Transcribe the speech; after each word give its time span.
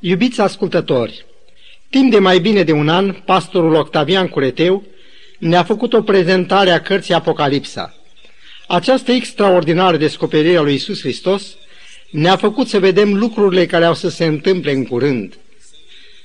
Iubiți 0.00 0.40
ascultători, 0.40 1.24
timp 1.90 2.10
de 2.10 2.18
mai 2.18 2.38
bine 2.38 2.62
de 2.62 2.72
un 2.72 2.88
an, 2.88 3.12
pastorul 3.12 3.74
Octavian 3.74 4.28
Cureteu 4.28 4.84
ne-a 5.38 5.62
făcut 5.62 5.92
o 5.92 6.02
prezentare 6.02 6.70
a 6.70 6.80
cărții 6.80 7.14
Apocalipsa. 7.14 7.94
Această 8.68 9.12
extraordinară 9.12 9.96
descoperire 9.96 10.56
a 10.56 10.60
lui 10.60 10.74
Isus 10.74 11.00
Hristos 11.00 11.56
ne-a 12.10 12.36
făcut 12.36 12.68
să 12.68 12.78
vedem 12.78 13.14
lucrurile 13.14 13.66
care 13.66 13.84
au 13.84 13.94
să 13.94 14.08
se 14.08 14.24
întâmple 14.24 14.72
în 14.72 14.84
curând. 14.84 15.38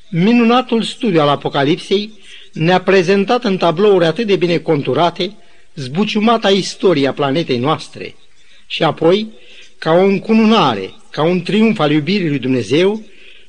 Minunatul 0.10 0.84
studiu 0.84 1.22
al 1.22 1.28
Apocalipsei 1.28 2.12
ne-a 2.52 2.82
prezentat 2.82 3.44
în 3.44 3.58
tablouri 3.58 4.06
atât 4.06 4.28
de 4.28 4.36
bine 4.36 4.58
conturate 4.58 5.36
zbuciumata 5.76 6.50
istoria 6.50 7.14
planetei 7.14 7.58
noastre 7.58 8.16
și 8.68 8.84
apoi, 8.84 9.28
ca 9.78 9.92
o 9.92 10.04
încununare, 10.04 10.94
ca 11.12 11.24
un 11.24 11.42
triumf 11.42 11.80
al 11.80 11.92
iubirii 11.92 12.28
lui 12.28 12.40
Dumnezeu, 12.40 13.02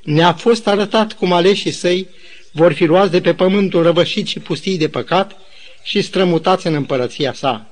ne-a 0.05 0.33
fost 0.33 0.67
arătat 0.67 1.13
cum 1.13 1.33
aleșii 1.33 1.71
săi 1.71 2.09
vor 2.53 2.73
fi 2.73 2.85
luați 2.85 3.11
de 3.11 3.21
pe 3.21 3.35
pământul 3.35 3.83
răvășit 3.83 4.27
și 4.27 4.39
pustii 4.39 4.79
de 4.79 4.89
păcat 4.89 5.37
și 5.83 6.03
strămutați 6.03 6.67
în 6.67 6.75
împărăția 6.75 7.33
sa. 7.33 7.71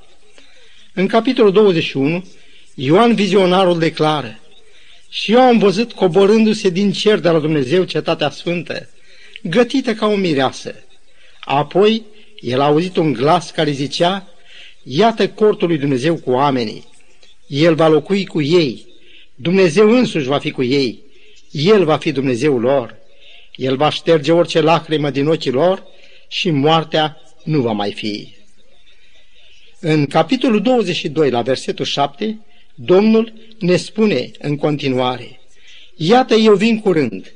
În 0.95 1.07
capitolul 1.07 1.53
21, 1.53 2.25
Ioan 2.75 3.15
vizionarul 3.15 3.79
declară 3.79 4.39
Și 5.09 5.33
eu 5.33 5.41
am 5.41 5.59
văzut 5.59 5.93
coborându-se 5.93 6.69
din 6.69 6.93
cer 6.93 7.19
de 7.19 7.29
la 7.29 7.39
Dumnezeu 7.39 7.85
cetatea 7.85 8.31
sfântă, 8.31 8.89
gătită 9.43 9.95
ca 9.95 10.07
o 10.07 10.17
mireasă. 10.17 10.75
Apoi 11.41 12.03
el 12.41 12.61
a 12.61 12.65
auzit 12.65 12.97
un 12.97 13.13
glas 13.13 13.51
care 13.51 13.71
zicea, 13.71 14.29
Iată 14.83 15.29
cortul 15.29 15.69
lui 15.69 15.79
Dumnezeu 15.79 16.17
cu 16.17 16.31
oamenii. 16.31 16.85
El 17.47 17.75
va 17.75 17.89
locui 17.89 18.27
cu 18.27 18.43
ei. 18.43 18.87
Dumnezeu 19.35 19.91
însuși 19.91 20.27
va 20.27 20.39
fi 20.39 20.51
cu 20.51 20.63
ei. 20.63 21.03
El 21.53 21.85
va 21.85 21.97
fi 21.97 22.13
Dumnezeul 22.13 22.61
lor. 22.61 22.97
El 23.57 23.77
va 23.77 23.91
șterge 23.91 24.33
orice 24.33 24.61
lacrimă 24.61 25.11
din 25.11 25.27
ochii 25.27 25.51
lor 25.51 25.87
și 26.29 26.51
moartea 26.51 27.21
nu 27.45 27.61
va 27.61 27.73
mai 27.73 27.93
fi. 27.93 28.35
În 29.81 30.07
capitolul 30.07 30.63
22, 30.63 31.31
la 31.31 31.43
versetul 31.43 31.85
7, 31.85 32.41
Domnul 32.75 33.33
ne 33.59 33.77
spune 33.77 34.31
în 34.39 34.57
continuare, 34.57 35.41
Iată 35.97 36.35
eu 36.35 36.55
vin 36.55 36.81
curând, 36.81 37.35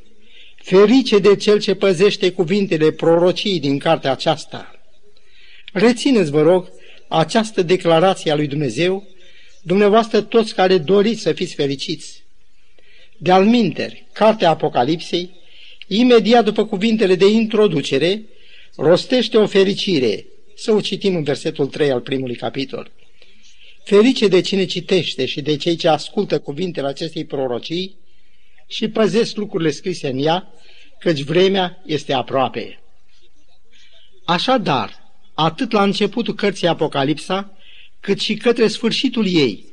ferice 0.56 1.19
de 1.19 1.36
cel 1.36 1.61
ce 1.61 1.75
păzește 1.75 2.33
cuvintele 2.33 2.91
prorocii 2.91 3.61
din 3.61 3.78
cartea 3.78 4.11
aceasta. 4.11 4.80
Rețineți, 5.73 6.30
vă 6.30 6.42
rog, 6.42 6.70
această 7.08 7.62
declarație 7.62 8.30
a 8.30 8.34
lui 8.34 8.47
Dumnezeu, 8.47 9.06
dumneavoastră 9.62 10.20
toți 10.20 10.55
care 10.55 10.78
doriți 10.78 11.23
să 11.23 11.33
fiți 11.33 11.55
fericiți. 11.55 12.26
De-al 13.19 13.45
minteri, 13.45 14.06
cartea 14.12 14.50
Apocalipsei, 14.50 15.31
imediat 15.86 16.45
după 16.45 16.67
cuvintele 16.67 17.14
de 17.14 17.28
introducere, 17.28 18.23
rostește 18.77 19.36
o 19.36 19.47
fericire. 19.47 20.27
Să 20.55 20.73
o 20.73 20.81
citim 20.81 21.17
în 21.17 21.23
versetul 21.23 21.67
3 21.67 21.91
al 21.91 22.00
primului 22.00 22.36
capitol. 22.36 22.91
Ferice 23.84 24.28
de 24.28 24.41
cine 24.41 24.64
citește 24.64 25.27
și 25.27 25.41
de 25.41 25.56
cei 25.56 25.77
ce 25.77 25.89
ascultă 25.89 26.39
cuvintele 26.39 26.86
acestei 26.86 27.25
prorocii 27.25 27.97
și 28.67 28.89
păzesc 28.89 29.36
lucrurile 29.36 29.70
scrise 29.70 30.08
în 30.08 30.25
ea, 30.25 30.53
căci 30.98 31.20
vremea 31.20 31.83
este 31.86 32.12
aproape. 32.12 32.80
Așadar, 34.25 35.05
atât 35.34 35.73
la 35.73 35.83
începutul 35.83 36.34
cărții 36.34 36.67
Apocalipsa, 36.67 37.56
cât 38.01 38.20
și 38.20 38.34
către 38.34 38.69
sfârșitul 38.69 39.27
ei, 39.27 39.64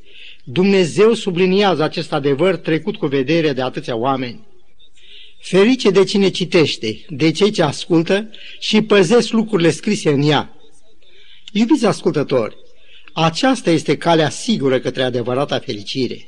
Dumnezeu 0.43 1.13
subliniază 1.13 1.83
acest 1.83 2.13
adevăr 2.13 2.55
trecut 2.55 2.95
cu 2.95 3.05
vedere 3.05 3.53
de 3.53 3.61
atâția 3.61 3.95
oameni. 3.95 4.47
Ferice 5.39 5.89
de 5.89 6.03
cine 6.03 6.29
citește, 6.29 7.05
de 7.09 7.31
cei 7.31 7.51
ce 7.51 7.63
ascultă 7.63 8.29
și 8.59 8.81
păzesc 8.81 9.31
lucrurile 9.31 9.71
scrise 9.71 10.09
în 10.09 10.21
ea. 10.21 10.55
Iubiți 11.51 11.85
ascultători, 11.85 12.55
aceasta 13.13 13.69
este 13.69 13.97
calea 13.97 14.29
sigură 14.29 14.79
către 14.79 15.03
adevărata 15.03 15.59
fericire. 15.59 16.27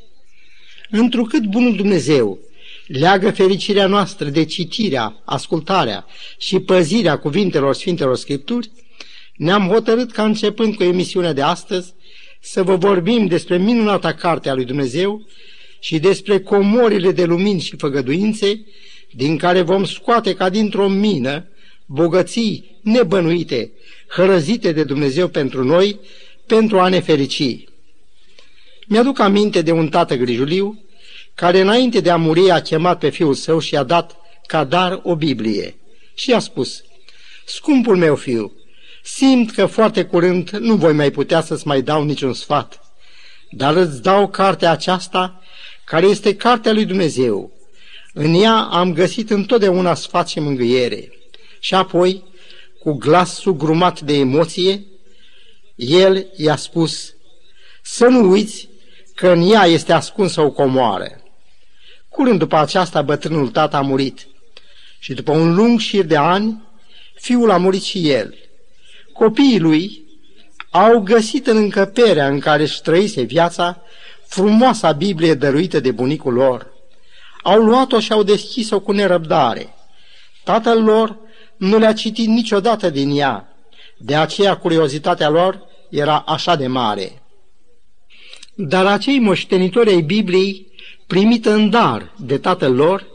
Întrucât 0.89 1.45
Bunul 1.45 1.75
Dumnezeu 1.75 2.39
leagă 2.87 3.31
fericirea 3.31 3.87
noastră 3.87 4.29
de 4.29 4.45
citirea, 4.45 5.21
ascultarea 5.25 6.05
și 6.37 6.59
păzirea 6.59 7.17
cuvintelor 7.17 7.73
Sfintelor 7.73 8.15
Scripturi, 8.15 8.71
ne-am 9.35 9.67
hotărât 9.67 10.11
ca 10.11 10.23
începând 10.23 10.75
cu 10.75 10.83
emisiunea 10.83 11.33
de 11.33 11.41
astăzi 11.41 11.93
să 12.47 12.63
vă 12.63 12.75
vorbim 12.75 13.25
despre 13.25 13.57
minunata 13.57 14.13
carte 14.13 14.49
a 14.49 14.53
lui 14.53 14.65
Dumnezeu 14.65 15.25
și 15.79 15.99
despre 15.99 16.39
comorile 16.39 17.11
de 17.11 17.23
lumini 17.23 17.61
și 17.61 17.75
făgăduințe 17.77 18.65
din 19.11 19.37
care 19.37 19.61
vom 19.61 19.85
scoate 19.85 20.33
ca 20.33 20.49
dintr-o 20.49 20.87
mină 20.87 21.47
bogății 21.85 22.79
nebănuite, 22.81 23.71
hărăzite 24.07 24.71
de 24.71 24.83
Dumnezeu 24.83 25.27
pentru 25.27 25.63
noi, 25.63 25.99
pentru 26.45 26.79
a 26.79 26.89
ne 26.89 26.99
ferici. 26.99 27.63
Mi-aduc 28.87 29.19
aminte 29.19 29.61
de 29.61 29.71
un 29.71 29.89
tată 29.89 30.15
grijuliu 30.15 30.83
care 31.33 31.59
înainte 31.59 31.99
de 31.99 32.09
a 32.09 32.15
muri 32.15 32.51
a 32.51 32.61
chemat 32.61 32.99
pe 32.99 33.09
fiul 33.09 33.33
său 33.33 33.59
și 33.59 33.75
a 33.75 33.83
dat 33.83 34.15
ca 34.47 34.63
dar 34.63 34.99
o 35.03 35.15
Biblie 35.15 35.75
și 36.13 36.33
a 36.33 36.39
spus, 36.39 36.83
Scumpul 37.45 37.97
meu 37.97 38.15
fiu, 38.15 38.53
Simt 39.07 39.51
că 39.51 39.65
foarte 39.65 40.03
curând 40.03 40.49
nu 40.49 40.75
voi 40.75 40.93
mai 40.93 41.11
putea 41.11 41.41
să-ți 41.41 41.67
mai 41.67 41.81
dau 41.81 42.03
niciun 42.03 42.33
sfat, 42.33 42.79
dar 43.49 43.75
îți 43.75 44.01
dau 44.01 44.27
cartea 44.27 44.71
aceasta, 44.71 45.41
care 45.83 46.05
este 46.05 46.35
cartea 46.35 46.73
lui 46.73 46.85
Dumnezeu. 46.85 47.51
În 48.13 48.33
ea 48.33 48.53
am 48.53 48.93
găsit 48.93 49.29
întotdeauna 49.29 49.93
sfat 49.93 50.27
și 50.27 50.39
mângâiere. 50.39 51.11
Și 51.59 51.75
apoi, 51.75 52.23
cu 52.79 52.93
glas 52.93 53.33
sugrumat 53.33 54.01
de 54.01 54.13
emoție, 54.13 54.85
el 55.75 56.27
i-a 56.35 56.55
spus, 56.55 57.13
să 57.81 58.05
nu 58.05 58.29
uiți 58.29 58.69
că 59.15 59.27
în 59.27 59.51
ea 59.51 59.63
este 59.63 59.93
ascunsă 59.93 60.41
o 60.41 60.51
comoară. 60.51 61.21
Curând 62.09 62.39
după 62.39 62.55
aceasta, 62.55 63.01
bătrânul 63.01 63.49
tată 63.49 63.75
a 63.75 63.81
murit 63.81 64.27
și 64.99 65.13
după 65.13 65.31
un 65.31 65.55
lung 65.55 65.79
șir 65.79 66.05
de 66.05 66.17
ani, 66.17 66.63
fiul 67.15 67.51
a 67.51 67.57
murit 67.57 67.83
și 67.83 68.09
el. 68.09 68.35
Copiii 69.17 69.59
lui 69.59 70.05
au 70.71 70.99
găsit 70.99 71.47
în 71.47 71.57
încăperea 71.57 72.27
în 72.27 72.39
care 72.39 72.61
își 72.61 72.81
trăise 72.81 73.21
viața 73.21 73.81
frumoasa 74.27 74.91
Biblie 74.91 75.33
dăruită 75.33 75.79
de 75.79 75.91
bunicul 75.91 76.33
lor. 76.33 76.73
Au 77.43 77.61
luat-o 77.61 77.99
și 77.99 78.11
au 78.11 78.23
deschis-o 78.23 78.79
cu 78.79 78.91
nerăbdare. 78.91 79.73
Tatăl 80.43 80.83
lor 80.83 81.17
nu 81.57 81.77
le-a 81.77 81.93
citit 81.93 82.27
niciodată 82.27 82.89
din 82.89 83.17
ea, 83.17 83.55
de 83.97 84.15
aceea 84.15 84.57
curiozitatea 84.57 85.29
lor 85.29 85.61
era 85.89 86.19
așa 86.19 86.55
de 86.55 86.67
mare. 86.67 87.21
Dar 88.55 88.85
acei 88.85 89.19
moștenitori 89.19 89.89
ai 89.89 90.01
Bibliei, 90.01 90.67
primită 91.07 91.51
în 91.51 91.69
dar 91.69 92.13
de 92.17 92.37
tatăl 92.37 92.75
lor, 92.75 93.07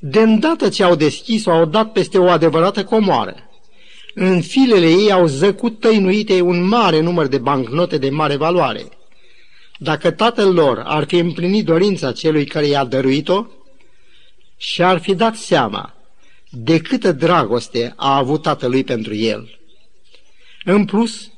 de 0.00 0.20
îndată 0.20 0.68
ce 0.68 0.82
au 0.82 0.94
deschis-o, 0.94 1.50
au 1.50 1.64
dat 1.64 1.92
peste 1.92 2.18
o 2.18 2.28
adevărată 2.28 2.84
comoară. 2.84 3.49
În 4.14 4.42
filele 4.42 4.86
ei 4.86 5.12
au 5.12 5.26
zăcut 5.26 5.80
tăinuite 5.80 6.40
un 6.40 6.68
mare 6.68 7.00
număr 7.00 7.26
de 7.26 7.38
bancnote 7.38 7.98
de 7.98 8.10
mare 8.10 8.36
valoare. 8.36 8.88
Dacă 9.78 10.10
tatăl 10.10 10.52
lor 10.52 10.82
ar 10.84 11.04
fi 11.04 11.16
împlinit 11.16 11.64
dorința 11.64 12.12
celui 12.12 12.44
care 12.44 12.66
i-a 12.66 12.84
dăruit-o 12.84 13.46
și 14.56 14.82
ar 14.82 14.98
fi 14.98 15.14
dat 15.14 15.34
seama 15.36 15.94
de 16.50 16.78
câtă 16.78 17.12
dragoste 17.12 17.92
a 17.96 18.16
avut 18.16 18.42
tatălui 18.42 18.84
pentru 18.84 19.14
el. 19.14 19.58
În 20.64 20.84
plus, 20.84 21.30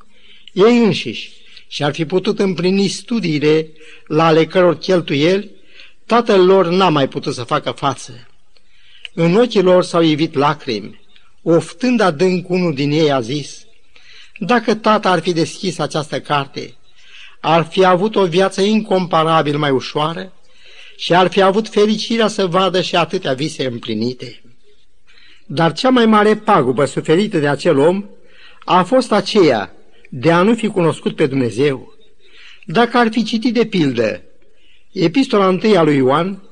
ei 0.52 0.78
înșiși 0.84 1.32
și-ar 1.68 1.94
fi 1.94 2.04
putut 2.04 2.38
împlini 2.38 2.88
studiile 2.88 3.70
la 4.06 4.26
ale 4.26 4.46
căror 4.46 4.78
cheltuieli, 4.78 5.50
tatăl 6.06 6.44
lor 6.44 6.68
n-a 6.68 6.88
mai 6.88 7.08
putut 7.08 7.34
să 7.34 7.42
facă 7.42 7.70
față. 7.70 8.26
În 9.14 9.36
ochii 9.36 9.62
lor 9.62 9.82
s-au 9.82 10.02
ivit 10.02 10.34
lacrimi, 10.34 11.00
Oftând 11.42 12.00
adânc 12.00 12.48
unul 12.48 12.74
din 12.74 12.90
ei 12.90 13.12
a 13.12 13.20
zis, 13.20 13.66
dacă 14.38 14.74
tata 14.74 15.10
ar 15.10 15.20
fi 15.20 15.32
deschis 15.32 15.78
această 15.78 16.20
carte, 16.20 16.74
ar 17.40 17.64
fi 17.64 17.84
avut 17.84 18.16
o 18.16 18.26
viață 18.26 18.60
incomparabil 18.60 19.58
mai 19.58 19.70
ușoară 19.70 20.32
și 20.96 21.14
ar 21.14 21.30
fi 21.30 21.42
avut 21.42 21.68
fericirea 21.68 22.28
să 22.28 22.46
vadă 22.46 22.80
și 22.80 22.96
atâtea 22.96 23.32
vise 23.32 23.66
împlinite. 23.66 24.42
Dar 25.46 25.72
cea 25.72 25.90
mai 25.90 26.06
mare 26.06 26.36
pagubă 26.36 26.84
suferită 26.84 27.38
de 27.38 27.48
acel 27.48 27.78
om 27.78 28.04
a 28.64 28.82
fost 28.82 29.12
aceea 29.12 29.72
de 30.10 30.32
a 30.32 30.42
nu 30.42 30.54
fi 30.54 30.66
cunoscut 30.66 31.16
pe 31.16 31.26
Dumnezeu. 31.26 31.94
Dacă 32.64 32.98
ar 32.98 33.08
fi 33.10 33.24
citit 33.24 33.54
de 33.54 33.64
pildă 33.64 34.22
epistola 34.92 35.48
întâi 35.48 35.76
a 35.76 35.82
lui 35.82 35.96
Ioan, 35.96 36.42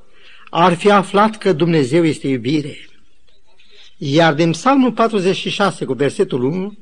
ar 0.50 0.74
fi 0.74 0.90
aflat 0.90 1.38
că 1.38 1.52
Dumnezeu 1.52 2.04
este 2.04 2.28
iubire. 2.28 2.89
Iar 4.02 4.34
din 4.34 4.50
Psalmul 4.50 4.92
46 4.92 5.84
cu 5.84 5.92
versetul 5.92 6.42
1 6.42 6.78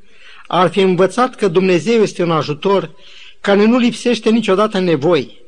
ar 0.47 0.71
fi 0.71 0.81
învățat 0.81 1.35
că 1.35 1.49
Dumnezeu 1.49 2.03
este 2.03 2.23
un 2.23 2.31
ajutor 2.31 2.95
care 3.41 3.67
nu 3.67 3.79
lipsește 3.79 4.31
niciodată 4.31 4.79
în 4.79 4.85
nevoi. 4.85 5.41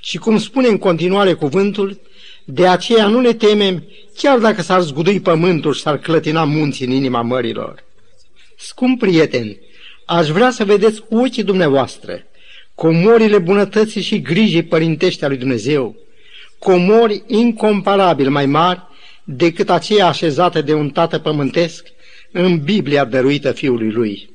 Și 0.00 0.18
cum 0.18 0.38
spune 0.38 0.68
în 0.68 0.78
continuare 0.78 1.32
cuvântul, 1.32 2.00
de 2.44 2.66
aceea 2.66 3.06
nu 3.06 3.20
ne 3.20 3.32
temem, 3.32 3.84
chiar 4.16 4.38
dacă 4.38 4.62
s-ar 4.62 4.80
zgudui 4.80 5.20
pământul 5.20 5.72
și 5.72 5.80
s-ar 5.80 5.98
clătina 5.98 6.44
munții 6.44 6.86
în 6.86 6.92
inima 6.92 7.22
mărilor. 7.22 7.84
Scump 8.56 8.98
prieten, 8.98 9.56
aș 10.06 10.28
vrea 10.28 10.50
să 10.50 10.64
vedeți 10.64 11.00
cu 11.00 11.16
ochii 11.16 11.42
dumneavoastră 11.42 12.24
comorile 12.74 13.38
bunătății 13.38 14.02
și 14.02 14.20
grijii 14.20 14.62
părintești 14.62 15.24
a 15.24 15.28
lui 15.28 15.36
Dumnezeu, 15.36 15.96
comori 16.58 17.22
incomparabil 17.26 18.30
mai 18.30 18.46
mari 18.46 18.88
decât 19.36 19.70
aceea 19.70 20.06
așezată 20.06 20.62
de 20.62 20.74
un 20.74 20.90
tată 20.90 21.18
pământesc 21.18 21.86
în 22.32 22.58
Biblia 22.64 23.04
dăruită 23.04 23.52
Fiului 23.52 23.90
Lui. 23.90 24.30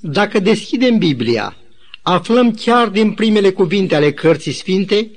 Dacă 0.00 0.38
deschidem 0.38 0.98
Biblia, 0.98 1.56
aflăm 2.02 2.54
chiar 2.54 2.88
din 2.88 3.12
primele 3.12 3.50
cuvinte 3.50 3.94
ale 3.94 4.12
cărții 4.12 4.52
sfinte 4.52 5.10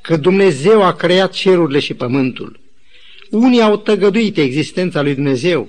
că 0.00 0.16
Dumnezeu 0.16 0.82
a 0.82 0.92
creat 0.92 1.32
cerurile 1.32 1.78
și 1.78 1.94
pământul. 1.94 2.60
Unii 3.30 3.60
au 3.60 3.76
tăgăduit 3.76 4.36
existența 4.36 5.02
lui 5.02 5.14
Dumnezeu 5.14 5.68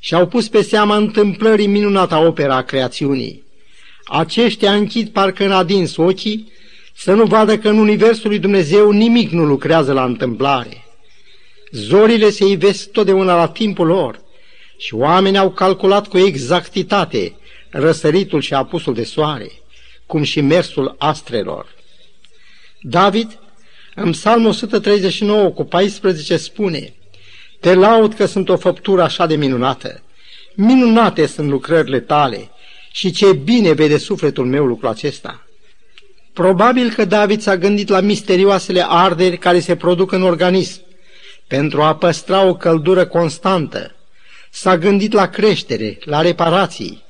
și 0.00 0.14
au 0.14 0.26
pus 0.26 0.48
pe 0.48 0.62
seama 0.62 0.96
întâmplării 0.96 1.66
minunata 1.66 2.26
opera 2.26 2.56
a 2.56 2.62
creațiunii. 2.62 3.42
Aceștia 4.04 4.74
închid 4.74 5.08
parcă 5.08 5.44
în 5.44 5.52
adins 5.52 5.96
ochii 5.96 6.52
să 6.94 7.12
nu 7.12 7.24
vadă 7.24 7.58
că 7.58 7.68
în 7.68 7.78
Universul 7.78 8.28
lui 8.28 8.38
Dumnezeu 8.38 8.90
nimic 8.90 9.30
nu 9.30 9.44
lucrează 9.44 9.92
la 9.92 10.04
întâmplare. 10.04 10.83
Zorile 11.74 12.30
se 12.30 12.46
ivesc 12.46 12.90
totdeauna 12.90 13.36
la 13.36 13.48
timpul 13.48 13.86
lor 13.86 14.20
și 14.76 14.94
oamenii 14.94 15.38
au 15.38 15.50
calculat 15.50 16.08
cu 16.08 16.18
exactitate 16.18 17.36
răsăritul 17.70 18.40
și 18.40 18.54
apusul 18.54 18.94
de 18.94 19.04
soare, 19.04 19.50
cum 20.06 20.22
și 20.22 20.40
mersul 20.40 20.94
astrelor. 20.98 21.66
David, 22.80 23.38
în 23.94 24.10
psalmul 24.10 24.48
139 24.48 25.48
cu 25.48 25.64
14 25.64 26.36
spune, 26.36 26.94
Te 27.60 27.74
laud 27.74 28.14
că 28.14 28.26
sunt 28.26 28.48
o 28.48 28.56
făptură 28.56 29.02
așa 29.02 29.26
de 29.26 29.36
minunată, 29.36 30.02
minunate 30.54 31.26
sunt 31.26 31.48
lucrările 31.48 32.00
tale 32.00 32.50
și 32.92 33.10
ce 33.10 33.32
bine 33.32 33.72
vede 33.72 33.98
sufletul 33.98 34.46
meu 34.46 34.64
lucrul 34.64 34.88
acesta. 34.88 35.46
Probabil 36.32 36.90
că 36.90 37.04
David 37.04 37.40
s-a 37.40 37.56
gândit 37.56 37.88
la 37.88 38.00
misterioasele 38.00 38.84
arderi 38.88 39.38
care 39.38 39.60
se 39.60 39.76
produc 39.76 40.12
în 40.12 40.22
organism 40.22 40.82
pentru 41.46 41.82
a 41.82 41.96
păstra 41.96 42.42
o 42.42 42.54
căldură 42.56 43.06
constantă. 43.06 43.94
S-a 44.50 44.78
gândit 44.78 45.12
la 45.12 45.28
creștere, 45.28 45.98
la 46.04 46.20
reparații. 46.20 47.02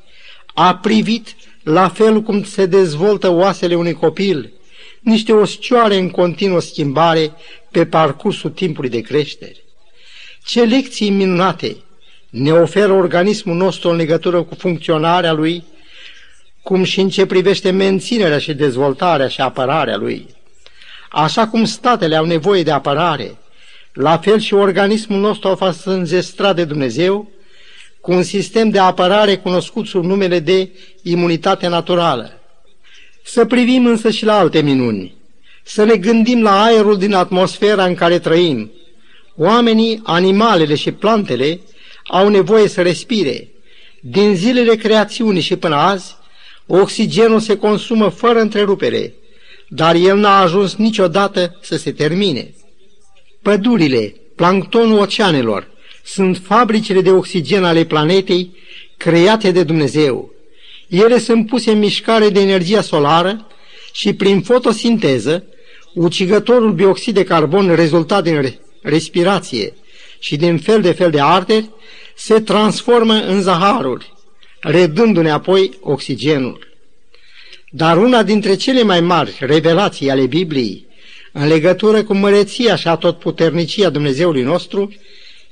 A 0.55 0.77
privit 0.77 1.37
la 1.63 1.89
fel 1.89 2.23
cum 2.23 2.43
se 2.43 2.67
dezvoltă 2.67 3.29
oasele 3.29 3.75
unui 3.75 3.93
copil, 3.93 4.53
niște 5.01 5.33
oscioare 5.33 5.97
în 5.97 6.11
continuă 6.11 6.61
schimbare 6.61 7.33
pe 7.71 7.87
parcursul 7.87 8.51
timpului 8.51 8.91
de 8.91 9.01
creștere. 9.01 9.57
Ce 10.45 10.63
lecții 10.63 11.11
minunate 11.11 11.77
ne 12.31 12.53
oferă 12.53 12.93
organismul 12.93 13.57
nostru 13.57 13.89
în 13.89 13.97
legătură 13.97 14.43
cu 14.43 14.55
funcționarea 14.55 15.33
lui 15.33 15.65
cum 16.63 16.85
și 16.85 17.01
în 17.01 17.09
ce 17.09 17.27
privește 17.27 17.71
menținerea 17.71 18.39
și 18.39 18.55
dezvoltarea 18.55 19.29
și 19.29 19.41
apărarea 19.41 19.97
lui. 19.97 20.27
Așa 21.11 21.49
cum 21.49 21.65
statele 21.65 22.17
au 22.17 22.25
nevoie 22.25 22.63
de 22.63 22.71
apărare, 22.71 23.37
la 23.95 24.19
fel 24.19 24.39
și 24.39 24.55
organismul 24.55 25.21
nostru 25.21 25.49
a 25.49 25.55
fost 25.55 25.87
înzestrat 25.87 26.57
de 26.57 26.65
Dumnezeu 26.65 27.31
cu 28.01 28.13
un 28.13 28.23
sistem 28.23 28.69
de 28.69 28.79
apărare 28.79 29.37
cunoscut 29.37 29.87
sub 29.87 30.05
numele 30.05 30.39
de 30.39 30.71
imunitate 31.03 31.69
naturală. 31.69 32.41
Să 33.25 33.45
privim 33.45 33.87
însă 33.87 34.11
și 34.11 34.25
la 34.25 34.39
alte 34.39 34.61
minuni, 34.61 35.15
să 35.63 35.85
ne 35.85 35.97
gândim 35.97 36.43
la 36.43 36.63
aerul 36.63 36.99
din 36.99 37.13
atmosfera 37.13 37.85
în 37.85 37.95
care 37.95 38.19
trăim. 38.19 38.73
Oamenii, 39.37 40.01
animalele 40.03 40.75
și 40.75 40.93
plantele 40.93 41.61
au 42.07 42.29
nevoie 42.29 42.69
să 42.69 42.83
respire. 42.83 43.49
Din 44.01 44.35
zilele 44.35 44.75
creațiunii 44.75 45.43
și 45.43 45.57
până 45.57 45.75
azi, 45.75 46.17
Oxigenul 46.67 47.41
se 47.41 47.57
consumă 47.57 48.09
fără 48.09 48.41
întrerupere, 48.41 49.15
dar 49.69 49.95
el 49.95 50.17
n-a 50.17 50.41
ajuns 50.41 50.75
niciodată 50.75 51.59
să 51.61 51.77
se 51.77 51.93
termine. 51.93 52.55
Pădurile, 53.45 54.15
planctonul 54.37 54.99
oceanelor, 54.99 55.69
sunt 56.05 56.41
fabricile 56.45 57.01
de 57.01 57.11
oxigen 57.11 57.65
ale 57.65 57.85
planetei 57.85 58.51
create 58.97 59.51
de 59.51 59.63
Dumnezeu. 59.63 60.33
Ele 60.89 61.19
sunt 61.19 61.47
puse 61.47 61.71
în 61.71 61.79
mișcare 61.79 62.29
de 62.29 62.41
energia 62.41 62.81
solară 62.81 63.47
și 63.93 64.13
prin 64.15 64.41
fotosinteză, 64.41 65.45
ucigătorul 65.95 66.73
bioxid 66.73 67.15
de 67.15 67.25
carbon 67.25 67.75
rezultat 67.75 68.23
din 68.23 68.59
respirație 68.83 69.75
și 70.19 70.37
din 70.37 70.59
fel 70.59 70.81
de 70.81 70.93
fel 70.93 71.11
de 71.11 71.21
arderi, 71.21 71.71
se 72.15 72.41
transformă 72.41 73.15
în 73.15 73.43
zaharuri, 73.43 74.13
redându-ne 74.61 75.31
apoi 75.31 75.71
oxigenul. 75.81 76.67
Dar 77.71 77.97
una 77.97 78.23
dintre 78.23 78.55
cele 78.55 78.83
mai 78.83 79.01
mari 79.01 79.37
revelații 79.41 80.11
ale 80.11 80.27
Bibliei 80.27 80.93
în 81.37 81.47
legătură 81.47 82.03
cu 82.03 82.15
măreția 82.15 82.77
și 82.77 82.89
atotputernicia 82.89 83.91
Dumnezeului 83.91 84.43
nostru 84.43 84.95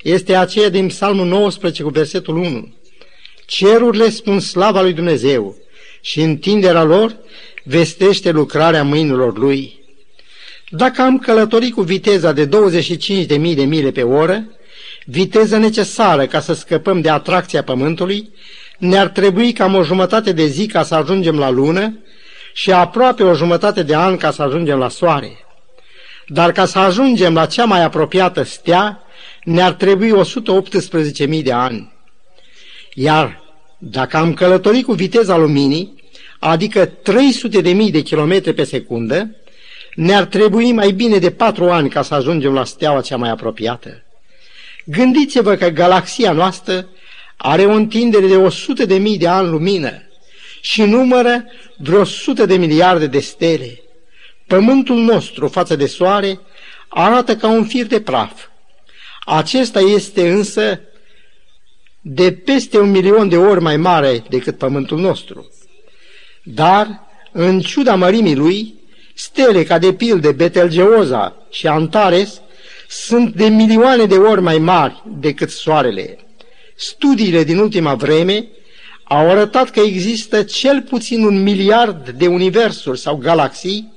este 0.03 0.37
aceea 0.37 0.69
din 0.69 0.87
Psalmul 0.87 1.27
19 1.27 1.83
cu 1.83 1.89
versetul 1.89 2.37
1. 2.37 2.75
Cerurile 3.47 4.11
spun 4.11 4.41
slava 4.41 4.83
lui 4.83 4.93
Dumnezeu 4.93 5.57
și 6.01 6.21
întinderea 6.21 6.83
lor 6.83 7.17
vestește 7.65 8.31
lucrarea 8.31 8.85
mâinilor 8.85 9.39
lui. 9.39 9.81
Dacă 10.69 11.03
am 11.03 11.19
călătorit 11.19 11.75
cu 11.75 11.83
viteza 11.83 12.33
de 12.33 12.49
25.000 12.49 12.49
de 13.57 13.65
mile 13.65 13.91
pe 13.91 14.03
oră, 14.03 14.45
viteza 15.05 15.59
necesară 15.59 16.27
ca 16.27 16.41
să 16.41 16.53
scăpăm 16.53 17.01
de 17.01 17.09
atracția 17.09 17.63
Pământului, 17.63 18.31
ne-ar 18.79 19.09
trebui 19.09 19.53
cam 19.53 19.75
o 19.75 19.83
jumătate 19.83 20.33
de 20.33 20.47
zi 20.47 20.67
ca 20.67 20.83
să 20.83 20.95
ajungem 20.95 21.39
la 21.39 21.51
lună 21.51 21.99
și 22.53 22.73
aproape 22.73 23.23
o 23.23 23.35
jumătate 23.35 23.83
de 23.83 23.97
an 23.97 24.17
ca 24.17 24.31
să 24.31 24.43
ajungem 24.43 24.79
la 24.79 24.89
soare. 24.89 25.37
Dar 26.33 26.53
ca 26.53 26.65
să 26.65 26.79
ajungem 26.79 27.35
la 27.35 27.47
cea 27.47 27.65
mai 27.65 27.83
apropiată 27.83 28.43
stea, 28.43 29.03
ne-ar 29.45 29.73
trebui 29.73 30.13
118.000 31.29 31.43
de 31.43 31.53
ani. 31.53 31.93
Iar 32.95 33.43
dacă 33.79 34.17
am 34.17 34.35
călătorit 34.35 34.85
cu 34.85 34.93
viteza 34.93 35.37
luminii, 35.37 36.03
adică 36.39 36.87
300.000 36.89 37.91
de 37.91 38.01
kilometri 38.01 38.55
pe 38.55 38.65
secundă, 38.65 39.37
ne-ar 39.95 40.25
trebui 40.25 40.73
mai 40.73 40.91
bine 40.91 41.19
de 41.19 41.31
patru 41.31 41.71
ani 41.71 41.89
ca 41.89 42.03
să 42.03 42.15
ajungem 42.15 42.53
la 42.53 42.65
steaua 42.65 43.01
cea 43.01 43.17
mai 43.17 43.31
apropiată. 43.31 44.03
Gândiți-vă 44.85 45.55
că 45.55 45.69
galaxia 45.69 46.33
noastră 46.33 46.89
are 47.37 47.65
o 47.65 47.73
întindere 47.73 48.27
de 48.27 48.37
100 48.37 48.85
de 48.85 48.99
mii 48.99 49.19
de 49.19 49.29
ani 49.29 49.49
lumină 49.49 50.03
și 50.61 50.83
numără 50.83 51.45
vreo 51.77 52.01
100 52.01 52.47
de 52.47 52.57
miliarde 52.57 53.07
de 53.07 53.21
stele. 53.21 53.82
Pământul 54.47 54.97
nostru 54.97 55.49
față 55.49 55.77
de 55.77 55.87
soare 55.87 56.41
arată 56.89 57.37
ca 57.37 57.49
un 57.49 57.65
fir 57.65 57.87
de 57.87 58.01
praf. 58.01 58.47
Acesta 59.25 59.81
este 59.81 60.31
însă 60.31 60.81
de 62.01 62.33
peste 62.33 62.79
un 62.79 62.91
milion 62.91 63.29
de 63.29 63.37
ori 63.37 63.61
mai 63.61 63.77
mare 63.77 64.25
decât 64.29 64.59
pământul 64.59 64.99
nostru. 64.99 65.51
Dar, 66.43 67.01
în 67.33 67.61
ciuda 67.61 67.95
mărimii 67.95 68.37
lui, 68.37 68.75
stele 69.15 69.65
ca 69.65 69.79
de 69.79 69.93
pilde 69.93 70.33
Betelgeoza 70.33 71.37
și 71.51 71.67
Antares 71.67 72.41
sunt 72.89 73.35
de 73.35 73.47
milioane 73.47 74.05
de 74.05 74.17
ori 74.17 74.41
mai 74.41 74.59
mari 74.59 75.03
decât 75.07 75.51
soarele. 75.51 76.19
Studiile 76.75 77.45
din 77.45 77.59
ultima 77.59 77.95
vreme 77.95 78.49
au 79.05 79.31
arătat 79.31 79.71
că 79.71 79.81
există 79.81 80.43
cel 80.43 80.83
puțin 80.83 81.25
un 81.25 81.43
miliard 81.43 82.09
de 82.09 82.27
universuri 82.27 82.99
sau 82.99 83.17
galaxii 83.17 83.93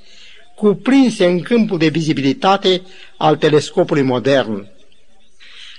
cuprinse 0.55 1.25
în 1.25 1.41
câmpul 1.41 1.77
de 1.77 1.87
vizibilitate 1.87 2.81
al 3.17 3.35
telescopului 3.35 4.01
modern. 4.01 4.67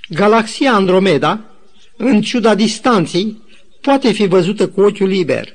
Galaxia 0.08 0.72
Andromeda, 0.72 1.40
în 1.96 2.22
ciuda 2.22 2.54
distanței, 2.54 3.42
poate 3.80 4.12
fi 4.12 4.26
văzută 4.26 4.68
cu 4.68 4.80
ochiul 4.80 5.08
liber. 5.08 5.54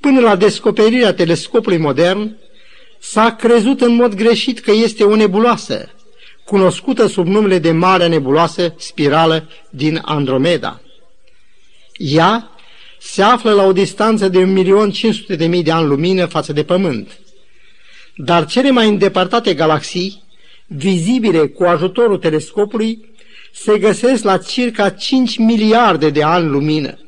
Până 0.00 0.20
la 0.20 0.36
descoperirea 0.36 1.14
telescopului 1.14 1.78
modern, 1.78 2.36
s-a 2.98 3.34
crezut 3.34 3.80
în 3.80 3.94
mod 3.94 4.14
greșit 4.14 4.60
că 4.60 4.70
este 4.70 5.04
o 5.04 5.16
nebuloasă, 5.16 5.90
cunoscută 6.44 7.06
sub 7.06 7.26
numele 7.26 7.58
de 7.58 7.72
Marea 7.72 8.08
Nebuloasă 8.08 8.74
Spirală 8.78 9.48
din 9.70 10.00
Andromeda. 10.04 10.80
Ea 11.96 12.50
se 12.98 13.22
află 13.22 13.52
la 13.52 13.62
o 13.62 13.72
distanță 13.72 14.28
de 14.28 14.64
1.500.000 15.38 15.62
de 15.62 15.70
ani 15.70 15.86
lumină 15.86 16.26
față 16.26 16.52
de 16.52 16.64
Pământ. 16.64 17.18
Dar 18.22 18.46
cele 18.46 18.70
mai 18.70 18.88
îndepărtate 18.88 19.54
galaxii, 19.54 20.22
vizibile 20.66 21.46
cu 21.46 21.64
ajutorul 21.64 22.18
telescopului, 22.18 23.08
se 23.52 23.78
găsesc 23.78 24.24
la 24.24 24.38
circa 24.38 24.90
5 24.90 25.38
miliarde 25.38 26.10
de 26.10 26.22
ani 26.22 26.48
lumină. 26.48 26.98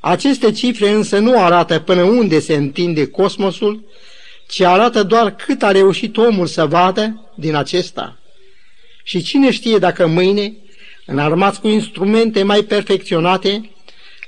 Aceste 0.00 0.52
cifre 0.52 0.90
însă 0.90 1.18
nu 1.18 1.42
arată 1.42 1.78
până 1.78 2.02
unde 2.02 2.40
se 2.40 2.54
întinde 2.54 3.06
cosmosul, 3.06 3.84
ci 4.48 4.60
arată 4.60 5.02
doar 5.02 5.34
cât 5.34 5.62
a 5.62 5.70
reușit 5.70 6.16
omul 6.16 6.46
să 6.46 6.66
vadă 6.66 7.32
din 7.34 7.54
acesta. 7.54 8.18
Și 9.02 9.22
cine 9.22 9.50
știe 9.50 9.78
dacă 9.78 10.06
mâine, 10.06 10.56
înarmați 11.06 11.60
cu 11.60 11.68
instrumente 11.68 12.42
mai 12.42 12.62
perfecționate, 12.62 13.70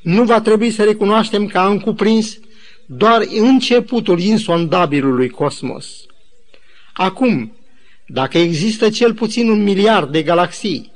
nu 0.02 0.24
va 0.24 0.40
trebui 0.40 0.70
să 0.70 0.84
recunoaștem 0.84 1.46
că 1.46 1.58
am 1.58 1.78
cuprins 1.78 2.38
doar 2.86 3.22
începutul 3.28 4.20
insondabilului 4.20 5.28
cosmos. 5.28 5.86
Acum, 6.92 7.56
dacă 8.06 8.38
există 8.38 8.90
cel 8.90 9.14
puțin 9.14 9.48
un 9.48 9.62
miliard 9.62 10.12
de 10.12 10.22
galaxii 10.22 10.92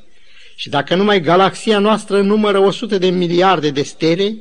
și 0.57 0.69
dacă 0.69 0.95
numai 0.95 1.21
galaxia 1.21 1.79
noastră 1.79 2.21
numără 2.21 2.59
100 2.59 2.99
de 2.99 3.09
miliarde 3.09 3.71
de 3.71 3.83
stele, 3.83 4.37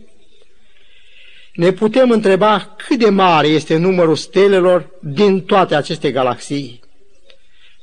ne 1.53 1.71
putem 1.71 2.11
întreba 2.11 2.75
cât 2.87 2.99
de 2.99 3.09
mare 3.09 3.47
este 3.47 3.77
numărul 3.77 4.15
stelelor 4.15 4.89
din 5.01 5.41
toate 5.41 5.75
aceste 5.75 6.11
galaxii. 6.11 6.79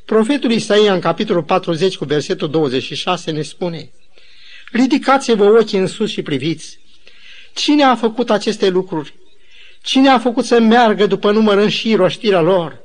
Profetul 0.04 0.50
Isaia 0.50 0.92
în 0.92 1.00
capitolul 1.00 1.42
40 1.42 1.96
cu 1.96 2.04
versetul 2.04 2.50
26 2.50 3.30
ne 3.30 3.42
spune 3.42 3.90
Ridicați-vă 4.72 5.44
ochii 5.44 5.78
în 5.78 5.86
sus 5.86 6.10
și 6.10 6.22
priviți. 6.22 6.78
Cine 7.54 7.82
a 7.82 7.94
făcut 7.94 8.30
aceste 8.30 8.68
lucruri? 8.68 9.14
Cine 9.86 10.08
a 10.08 10.18
făcut 10.18 10.44
să 10.44 10.60
meargă 10.60 11.06
după 11.06 11.30
număr 11.30 11.58
în 11.58 11.68
șir 11.68 11.98
oștirea 11.98 12.40
lor? 12.40 12.78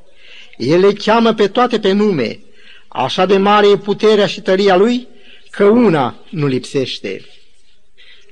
El 0.58 0.79
le 0.79 0.93
cheamă 0.93 1.34
pe 1.34 1.48
toate 1.48 1.79
pe 1.79 1.91
nume. 1.91 2.39
Așa 2.88 3.25
de 3.25 3.38
mare 3.38 3.67
e 3.67 3.77
puterea 3.77 4.25
și 4.25 4.41
tăria 4.41 4.75
lui, 4.75 5.08
că 5.50 5.63
una 5.63 6.15
nu 6.29 6.48
lipsește. 6.48 7.25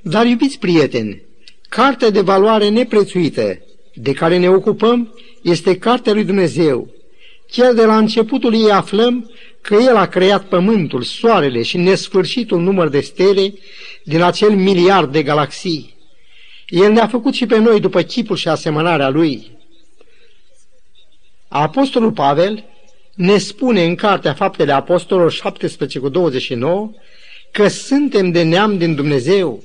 Dar, 0.02 0.26
iubiți 0.26 0.58
prieteni, 0.58 1.22
cartea 1.68 2.10
de 2.10 2.20
valoare 2.20 2.68
neprețuită 2.68 3.58
de 3.94 4.12
care 4.12 4.38
ne 4.38 4.48
ocupăm 4.50 5.14
este 5.42 5.78
cartea 5.78 6.12
lui 6.12 6.24
Dumnezeu. 6.24 6.88
Chiar 7.50 7.72
de 7.72 7.84
la 7.84 7.96
începutul 7.98 8.54
ei 8.54 8.70
aflăm 8.70 9.30
că 9.60 9.74
El 9.74 9.96
a 9.96 10.06
creat 10.06 10.44
pământul, 10.44 11.02
soarele 11.02 11.62
și 11.62 11.76
nesfârșitul 11.76 12.60
număr 12.60 12.88
de 12.88 13.00
stele 13.00 13.54
din 14.02 14.22
acel 14.22 14.50
miliard 14.50 15.12
de 15.12 15.22
galaxii. 15.22 15.98
El 16.70 16.92
ne-a 16.92 17.06
făcut 17.06 17.34
și 17.34 17.46
pe 17.46 17.58
noi 17.58 17.80
după 17.80 18.02
chipul 18.02 18.36
și 18.36 18.48
asemănarea 18.48 19.08
Lui. 19.08 19.50
Apostolul 21.48 22.12
Pavel 22.12 22.64
ne 23.14 23.38
spune 23.38 23.84
în 23.84 23.94
Cartea 23.94 24.34
Faptele 24.34 24.72
Apostolilor 24.72 25.32
17 25.32 25.98
cu 25.98 26.08
29 26.08 26.90
că 27.50 27.68
suntem 27.68 28.30
de 28.30 28.42
neam 28.42 28.78
din 28.78 28.94
Dumnezeu, 28.94 29.62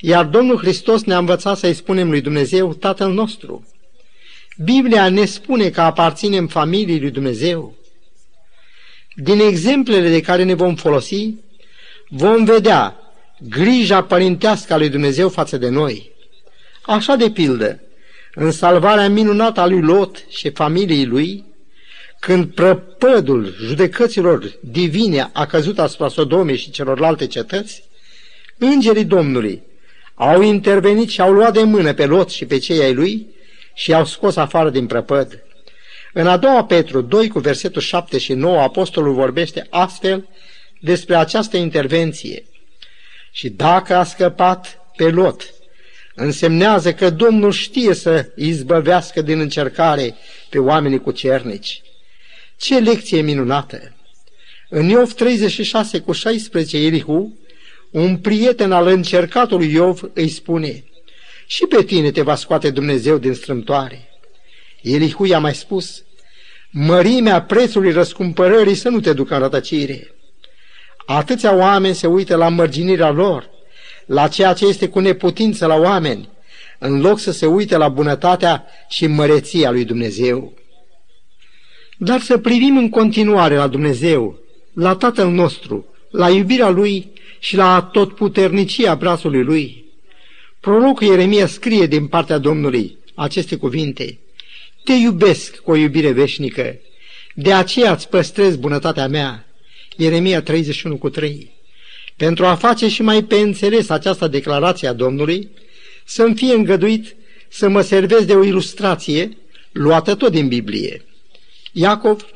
iar 0.00 0.24
Domnul 0.24 0.58
Hristos 0.58 1.02
ne-a 1.02 1.18
învățat 1.18 1.56
să-i 1.56 1.74
spunem 1.74 2.10
lui 2.10 2.20
Dumnezeu 2.20 2.74
Tatăl 2.74 3.12
nostru. 3.12 3.66
Biblia 4.64 5.08
ne 5.08 5.24
spune 5.24 5.70
că 5.70 5.80
aparținem 5.80 6.46
familiei 6.46 7.00
lui 7.00 7.10
Dumnezeu. 7.10 7.74
Din 9.14 9.40
exemplele 9.40 10.08
de 10.08 10.20
care 10.20 10.42
ne 10.42 10.54
vom 10.54 10.74
folosi, 10.74 11.34
vom 12.08 12.44
vedea 12.44 12.96
grija 13.48 14.02
părintească 14.02 14.72
a 14.72 14.76
lui 14.76 14.88
Dumnezeu 14.88 15.28
față 15.28 15.56
de 15.56 15.68
noi. 15.68 16.14
Așa 16.86 17.16
de 17.16 17.30
pildă, 17.30 17.80
în 18.34 18.50
salvarea 18.50 19.08
minunată 19.08 19.60
a 19.60 19.66
lui 19.66 19.80
Lot 19.80 20.24
și 20.28 20.50
familiei 20.50 21.06
lui, 21.06 21.44
când 22.20 22.54
prăpădul 22.54 23.54
judecăților 23.60 24.58
divine 24.60 25.30
a 25.32 25.46
căzut 25.46 25.78
asupra 25.78 26.08
Sodomei 26.08 26.56
și 26.56 26.70
celorlalte 26.70 27.26
cetăți, 27.26 27.84
îngerii 28.58 29.04
Domnului 29.04 29.62
au 30.14 30.42
intervenit 30.42 31.08
și 31.08 31.20
au 31.20 31.32
luat 31.32 31.52
de 31.52 31.62
mână 31.62 31.94
pe 31.94 32.06
Lot 32.06 32.30
și 32.30 32.44
pe 32.44 32.58
cei 32.58 32.82
ai 32.82 32.94
lui 32.94 33.26
și 33.74 33.90
i-au 33.90 34.04
scos 34.04 34.36
afară 34.36 34.70
din 34.70 34.86
prăpăd. 34.86 35.42
În 36.12 36.26
a 36.26 36.36
doua 36.36 36.64
Petru 36.64 37.00
2 37.00 37.28
cu 37.28 37.38
versetul 37.38 37.80
7 37.80 38.18
și 38.18 38.32
9, 38.32 38.60
apostolul 38.60 39.14
vorbește 39.14 39.66
astfel 39.70 40.28
despre 40.80 41.16
această 41.16 41.56
intervenție. 41.56 42.44
Și 43.32 43.48
dacă 43.48 43.94
a 43.94 44.04
scăpat 44.04 44.78
pe 44.96 45.10
Lot, 45.10 45.54
însemnează 46.16 46.92
că 46.92 47.10
Domnul 47.10 47.52
știe 47.52 47.94
să 47.94 48.28
izbăvească 48.36 49.22
din 49.22 49.40
încercare 49.40 50.14
pe 50.50 50.58
oamenii 50.58 51.00
cu 51.00 51.10
cernici. 51.10 51.82
Ce 52.56 52.78
lecție 52.78 53.20
minunată! 53.20 53.96
În 54.68 54.88
Iov 54.88 55.12
36 55.12 56.00
cu 56.00 56.12
16, 56.12 56.76
Elihu, 56.76 57.38
un 57.90 58.16
prieten 58.16 58.72
al 58.72 58.86
încercatului 58.86 59.72
Iov 59.72 60.10
îi 60.14 60.28
spune, 60.28 60.84
și 61.46 61.66
pe 61.66 61.82
tine 61.82 62.10
te 62.10 62.22
va 62.22 62.34
scoate 62.34 62.70
Dumnezeu 62.70 63.18
din 63.18 63.34
strâmtoare. 63.34 64.08
Elihu 64.82 65.24
i-a 65.24 65.38
mai 65.38 65.54
spus, 65.54 66.02
mărimea 66.70 67.42
prețului 67.42 67.92
răscumpărării 67.92 68.74
să 68.74 68.88
nu 68.88 69.00
te 69.00 69.12
ducă 69.12 69.34
în 69.34 69.40
rătăcire. 69.40 70.14
Atâția 71.06 71.54
oameni 71.54 71.94
se 71.94 72.06
uită 72.06 72.36
la 72.36 72.48
mărginirea 72.48 73.10
lor, 73.10 73.50
la 74.06 74.28
ceea 74.28 74.52
ce 74.52 74.66
este 74.66 74.88
cu 74.88 74.98
neputință 74.98 75.66
la 75.66 75.74
oameni, 75.74 76.28
în 76.78 77.00
loc 77.00 77.18
să 77.18 77.32
se 77.32 77.46
uite 77.46 77.76
la 77.76 77.88
bunătatea 77.88 78.66
și 78.88 79.06
măreția 79.06 79.70
lui 79.70 79.84
Dumnezeu. 79.84 80.52
Dar 81.98 82.20
să 82.20 82.38
privim 82.38 82.76
în 82.76 82.88
continuare 82.88 83.56
la 83.56 83.66
Dumnezeu, 83.66 84.38
la 84.72 84.94
Tatăl 84.94 85.30
nostru, 85.30 85.86
la 86.10 86.30
iubirea 86.30 86.68
Lui 86.68 87.12
și 87.38 87.56
la 87.56 87.88
totputernicia 87.92 88.94
brațului 88.94 89.42
Lui. 89.42 89.84
Prorocul 90.60 91.06
Ieremia 91.06 91.46
scrie 91.46 91.86
din 91.86 92.06
partea 92.06 92.38
Domnului 92.38 92.98
aceste 93.14 93.56
cuvinte. 93.56 94.18
Te 94.84 94.92
iubesc 94.92 95.56
cu 95.56 95.70
o 95.70 95.76
iubire 95.76 96.10
veșnică, 96.10 96.78
de 97.34 97.52
aceea 97.52 97.92
îți 97.92 98.08
păstrez 98.08 98.56
bunătatea 98.56 99.08
mea. 99.08 99.46
Ieremia 99.96 100.42
31 100.42 100.96
cu 100.96 101.08
3. 101.08 101.55
Pentru 102.16 102.46
a 102.46 102.54
face 102.54 102.88
și 102.88 103.02
mai 103.02 103.22
pe 103.22 103.36
înțeles 103.36 103.88
această 103.88 104.26
declarație 104.28 104.88
a 104.88 104.92
Domnului, 104.92 105.50
să-mi 106.04 106.34
fie 106.34 106.54
îngăduit 106.54 107.16
să 107.48 107.68
mă 107.68 107.80
servesc 107.80 108.26
de 108.26 108.34
o 108.34 108.44
ilustrație 108.44 109.36
luată 109.72 110.14
tot 110.14 110.30
din 110.30 110.48
Biblie. 110.48 111.04
Iacov 111.72 112.26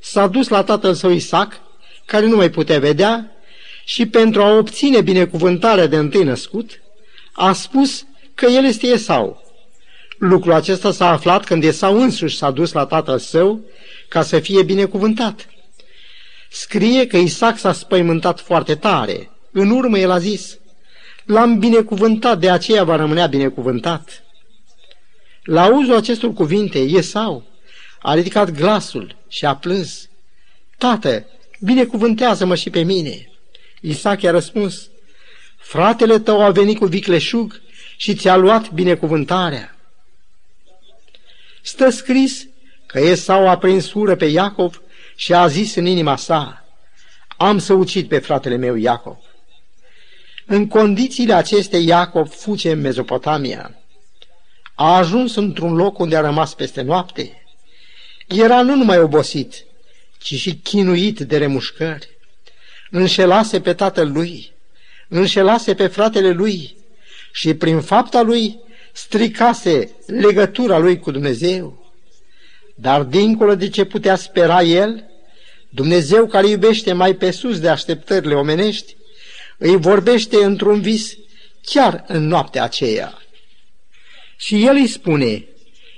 s-a 0.00 0.26
dus 0.26 0.48
la 0.48 0.64
tatăl 0.64 0.94
său 0.94 1.10
Isaac, 1.10 1.60
care 2.04 2.26
nu 2.26 2.36
mai 2.36 2.50
putea 2.50 2.78
vedea, 2.78 3.32
și 3.84 4.06
pentru 4.06 4.42
a 4.42 4.56
obține 4.56 5.00
binecuvântarea 5.00 5.86
de 5.86 5.96
întâi 5.96 6.24
născut, 6.24 6.80
a 7.32 7.52
spus 7.52 8.06
că 8.34 8.46
el 8.46 8.64
este 8.64 8.86
Esau. 8.86 9.42
Lucrul 10.18 10.52
acesta 10.52 10.92
s-a 10.92 11.10
aflat 11.10 11.44
când 11.44 11.64
Esau 11.64 12.00
însuși 12.00 12.36
s-a 12.36 12.50
dus 12.50 12.72
la 12.72 12.86
tatăl 12.86 13.18
său 13.18 13.60
ca 14.08 14.22
să 14.22 14.38
fie 14.38 14.62
binecuvântat. 14.62 15.48
Scrie 16.50 17.06
că 17.06 17.16
Isaac 17.16 17.58
s-a 17.58 17.72
spăimântat 17.72 18.40
foarte 18.40 18.74
tare. 18.74 19.30
În 19.50 19.70
urmă 19.70 19.98
el 19.98 20.10
a 20.10 20.18
zis, 20.18 20.58
L-am 21.24 21.58
binecuvântat, 21.58 22.38
de 22.38 22.50
aceea 22.50 22.84
va 22.84 22.96
rămânea 22.96 23.26
binecuvântat. 23.26 24.24
La 25.42 25.62
auzul 25.62 25.94
acestor 25.94 26.32
cuvinte, 26.32 26.78
Esau 26.78 27.44
a 28.00 28.14
ridicat 28.14 28.50
glasul 28.50 29.16
și 29.28 29.44
a 29.44 29.56
plâns. 29.56 30.08
Tată, 30.78 31.26
binecuvântează-mă 31.60 32.54
și 32.54 32.70
pe 32.70 32.82
mine. 32.82 33.30
Isaac 33.80 34.22
i-a 34.22 34.30
răspuns, 34.30 34.88
fratele 35.56 36.18
tău 36.18 36.42
a 36.42 36.50
venit 36.50 36.78
cu 36.78 36.86
vicleșug 36.86 37.60
și 37.96 38.14
ți-a 38.14 38.36
luat 38.36 38.70
binecuvântarea. 38.70 39.76
Stă 41.62 41.90
scris 41.90 42.46
că 42.86 42.98
Esau 42.98 43.48
a 43.48 43.58
prins 43.58 43.92
ură 43.92 44.16
pe 44.16 44.24
Iacov 44.24 44.82
și 45.20 45.34
a 45.34 45.46
zis 45.46 45.74
în 45.74 45.86
inima 45.86 46.16
sa, 46.16 46.64
am 47.36 47.58
să 47.58 47.72
ucid 47.72 48.08
pe 48.08 48.18
fratele 48.18 48.56
meu 48.56 48.74
Iacov. 48.74 49.16
În 50.46 50.68
condițiile 50.68 51.32
acestea, 51.32 51.78
Iacov 51.78 52.28
fuge 52.28 52.70
în 52.70 52.80
Mezopotamia. 52.80 53.74
A 54.74 54.96
ajuns 54.96 55.34
într-un 55.34 55.74
loc 55.74 55.98
unde 55.98 56.16
a 56.16 56.20
rămas 56.20 56.54
peste 56.54 56.82
noapte. 56.82 57.42
Era 58.26 58.62
nu 58.62 58.74
numai 58.74 58.98
obosit, 58.98 59.64
ci 60.18 60.34
și 60.34 60.54
chinuit 60.54 61.18
de 61.18 61.38
remușcări. 61.38 62.18
Înșelase 62.90 63.60
pe 63.60 63.74
tatăl 63.74 64.12
lui, 64.12 64.52
înșelase 65.08 65.74
pe 65.74 65.86
fratele 65.86 66.30
lui 66.30 66.76
și 67.32 67.54
prin 67.54 67.80
fapta 67.80 68.22
lui 68.22 68.58
stricase 68.92 69.90
legătura 70.06 70.78
lui 70.78 70.98
cu 70.98 71.10
Dumnezeu. 71.10 71.92
Dar 72.74 73.02
dincolo 73.02 73.54
de 73.54 73.68
ce 73.68 73.84
putea 73.84 74.16
spera 74.16 74.62
el, 74.62 75.09
Dumnezeu 75.70 76.26
care 76.26 76.48
iubește 76.48 76.92
mai 76.92 77.14
pe 77.14 77.30
sus 77.30 77.60
de 77.60 77.68
așteptările 77.68 78.34
omenești, 78.34 78.96
îi 79.58 79.76
vorbește 79.76 80.44
într-un 80.44 80.80
vis 80.80 81.16
chiar 81.62 82.04
în 82.06 82.26
noaptea 82.26 82.62
aceea. 82.62 83.18
Și 84.36 84.64
el 84.64 84.74
îi 84.74 84.86
spune, 84.86 85.44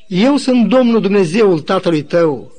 Eu 0.09 0.37
sunt 0.37 0.69
Domnul 0.69 1.00
Dumnezeul 1.00 1.61
tatălui 1.61 2.02
tău, 2.02 2.52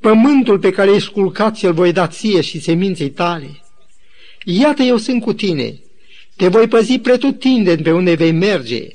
pământul 0.00 0.58
pe 0.58 0.70
care 0.70 0.90
ai 0.90 1.00
sculcat 1.00 1.56
ți-l 1.56 1.72
voi 1.72 1.92
da 1.92 2.06
ție 2.06 2.40
și 2.40 2.60
seminței 2.60 3.10
tale. 3.10 3.60
Iată 4.44 4.82
eu 4.82 4.96
sunt 4.96 5.22
cu 5.22 5.32
tine, 5.32 5.80
te 6.36 6.48
voi 6.48 6.68
păzi 6.68 6.98
pretutindeni 6.98 7.82
pe 7.82 7.92
unde 7.92 8.14
vei 8.14 8.32
merge 8.32 8.88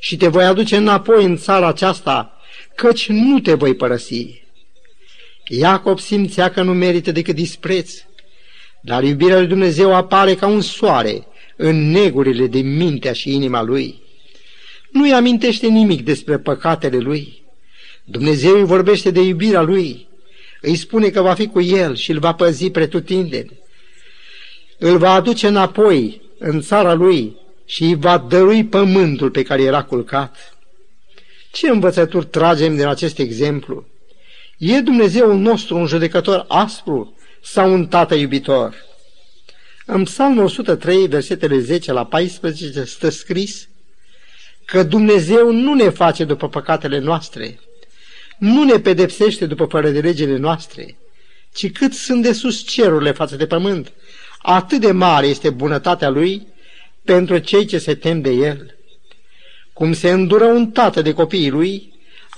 și 0.00 0.16
te 0.16 0.28
voi 0.28 0.44
aduce 0.44 0.76
înapoi 0.76 1.24
în 1.24 1.36
țara 1.36 1.66
aceasta, 1.66 2.40
căci 2.74 3.08
nu 3.08 3.40
te 3.40 3.54
voi 3.54 3.74
părăsi. 3.74 4.39
Iacob 5.52 5.98
simțea 5.98 6.50
că 6.50 6.62
nu 6.62 6.72
merită 6.72 7.12
decât 7.12 7.34
dispreț 7.34 8.04
dar 8.80 9.02
iubirea 9.02 9.38
lui 9.38 9.46
Dumnezeu 9.46 9.94
apare 9.94 10.34
ca 10.34 10.46
un 10.46 10.60
soare 10.60 11.26
în 11.56 11.90
negurile 11.90 12.46
din 12.46 12.76
mintea 12.76 13.12
și 13.12 13.34
inima 13.34 13.62
lui. 13.62 14.02
Nu-i 14.90 15.12
amintește 15.12 15.66
nimic 15.66 16.04
despre 16.04 16.38
păcatele 16.38 16.98
lui. 16.98 17.42
Dumnezeu 18.04 18.54
îi 18.54 18.64
vorbește 18.64 19.10
de 19.10 19.20
iubirea 19.20 19.60
lui, 19.60 20.08
îi 20.60 20.76
spune 20.76 21.08
că 21.08 21.22
va 21.22 21.34
fi 21.34 21.46
cu 21.46 21.60
el 21.60 21.96
și 21.96 22.10
îl 22.10 22.18
va 22.18 22.34
păzi 22.34 22.70
pretutindeni. 22.70 23.58
Îl 24.78 24.98
va 24.98 25.12
aduce 25.12 25.46
înapoi 25.46 26.22
în 26.38 26.60
țara 26.60 26.92
lui 26.92 27.36
și 27.64 27.82
îi 27.82 27.94
va 27.94 28.18
dărui 28.18 28.64
pământul 28.64 29.30
pe 29.30 29.42
care 29.42 29.62
era 29.62 29.82
culcat. 29.82 30.56
Ce 31.52 31.68
învățături 31.68 32.26
tragem 32.26 32.76
din 32.76 32.86
acest 32.86 33.18
exemplu? 33.18 33.86
E 34.60 34.80
Dumnezeu 34.80 35.36
nostru 35.36 35.76
un 35.76 35.86
judecător 35.86 36.44
aspru 36.48 37.16
sau 37.42 37.72
un 37.72 37.86
tată 37.86 38.14
iubitor? 38.14 38.74
În 39.86 40.04
Psalmul 40.04 40.44
103, 40.44 41.06
versetele 41.08 41.58
10 41.58 41.92
la 41.92 42.04
14, 42.04 42.84
stă 42.84 43.08
scris 43.08 43.68
că 44.64 44.82
Dumnezeu 44.82 45.52
nu 45.52 45.74
ne 45.74 45.88
face 45.88 46.24
după 46.24 46.48
păcatele 46.48 46.98
noastre, 46.98 47.60
nu 48.38 48.64
ne 48.64 48.78
pedepsește 48.78 49.46
după 49.46 49.64
fără 49.64 49.90
de 49.90 50.00
legile 50.00 50.36
noastre, 50.36 50.96
ci 51.54 51.72
cât 51.72 51.92
sunt 51.92 52.22
de 52.22 52.32
sus 52.32 52.62
cerurile 52.62 53.12
față 53.12 53.36
de 53.36 53.46
pământ, 53.46 53.92
atât 54.38 54.80
de 54.80 54.92
mare 54.92 55.26
este 55.26 55.50
bunătatea 55.50 56.08
Lui 56.08 56.46
pentru 57.04 57.38
cei 57.38 57.64
ce 57.64 57.78
se 57.78 57.94
tem 57.94 58.20
de 58.20 58.30
El. 58.30 58.76
Cum 59.72 59.92
se 59.92 60.10
îndură 60.10 60.44
un 60.44 60.70
tată 60.70 61.02
de 61.02 61.12
copiii 61.12 61.50
lui, 61.50 61.89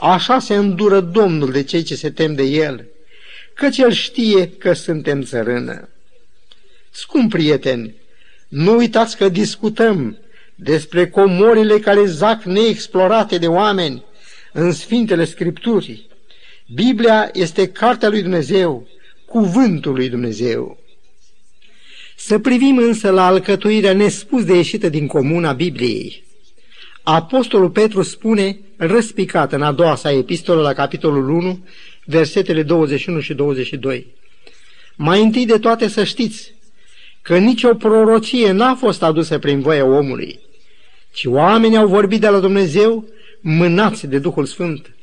așa 0.03 0.39
se 0.39 0.55
îndură 0.55 1.01
Domnul 1.01 1.51
de 1.51 1.63
cei 1.63 1.83
ce 1.83 1.95
se 1.95 2.11
tem 2.11 2.35
de 2.35 2.43
El, 2.43 2.87
căci 3.55 3.79
El 3.79 3.93
știe 3.93 4.49
că 4.49 4.73
suntem 4.73 5.23
țărână. 5.23 5.89
Scump 6.91 7.31
prieteni, 7.31 7.95
nu 8.49 8.77
uitați 8.77 9.17
că 9.17 9.29
discutăm 9.29 10.19
despre 10.55 11.09
comorile 11.09 11.79
care 11.79 12.05
zac 12.05 12.43
neexplorate 12.43 13.39
de 13.39 13.47
oameni 13.47 14.05
în 14.53 14.73
Sfintele 14.73 15.25
Scripturii. 15.25 16.07
Biblia 16.75 17.31
este 17.33 17.69
cartea 17.69 18.09
lui 18.09 18.23
Dumnezeu, 18.23 18.89
cuvântul 19.27 19.95
lui 19.95 20.09
Dumnezeu. 20.09 20.79
Să 22.17 22.39
privim 22.39 22.79
însă 22.79 23.11
la 23.11 23.27
alcătuirea 23.27 23.93
nespus 23.93 24.45
de 24.45 24.55
ieșită 24.55 24.89
din 24.89 25.07
comun 25.07 25.45
a 25.45 25.53
Bibliei. 25.53 26.25
Apostolul 27.03 27.71
Petru 27.71 28.03
spune, 28.03 28.59
răspicat 28.87 29.53
în 29.53 29.63
a 29.63 29.73
doua 29.73 29.95
sa 29.95 30.13
epistolă 30.13 30.63
la 30.63 30.73
capitolul 30.73 31.29
1, 31.29 31.67
versetele 32.05 32.63
21 32.63 33.21
și 33.21 33.35
22. 33.35 34.07
Mai 34.97 35.23
întâi 35.23 35.47
de 35.47 35.59
toate 35.59 35.89
să 35.89 36.05
știți 36.05 36.55
că 37.23 37.39
nicio 37.39 37.75
prorocie 37.75 38.51
n-a 38.51 38.75
fost 38.75 39.03
adusă 39.03 39.39
prin 39.39 39.61
voia 39.61 39.85
omului, 39.85 40.41
ci 41.13 41.25
oamenii 41.25 41.77
au 41.77 41.87
vorbit 41.87 42.21
de 42.21 42.29
la 42.29 42.41
Dumnezeu 42.41 43.09
mânați 43.41 44.07
de 44.07 44.19
Duhul 44.19 44.47
Sfânt. 44.47 44.95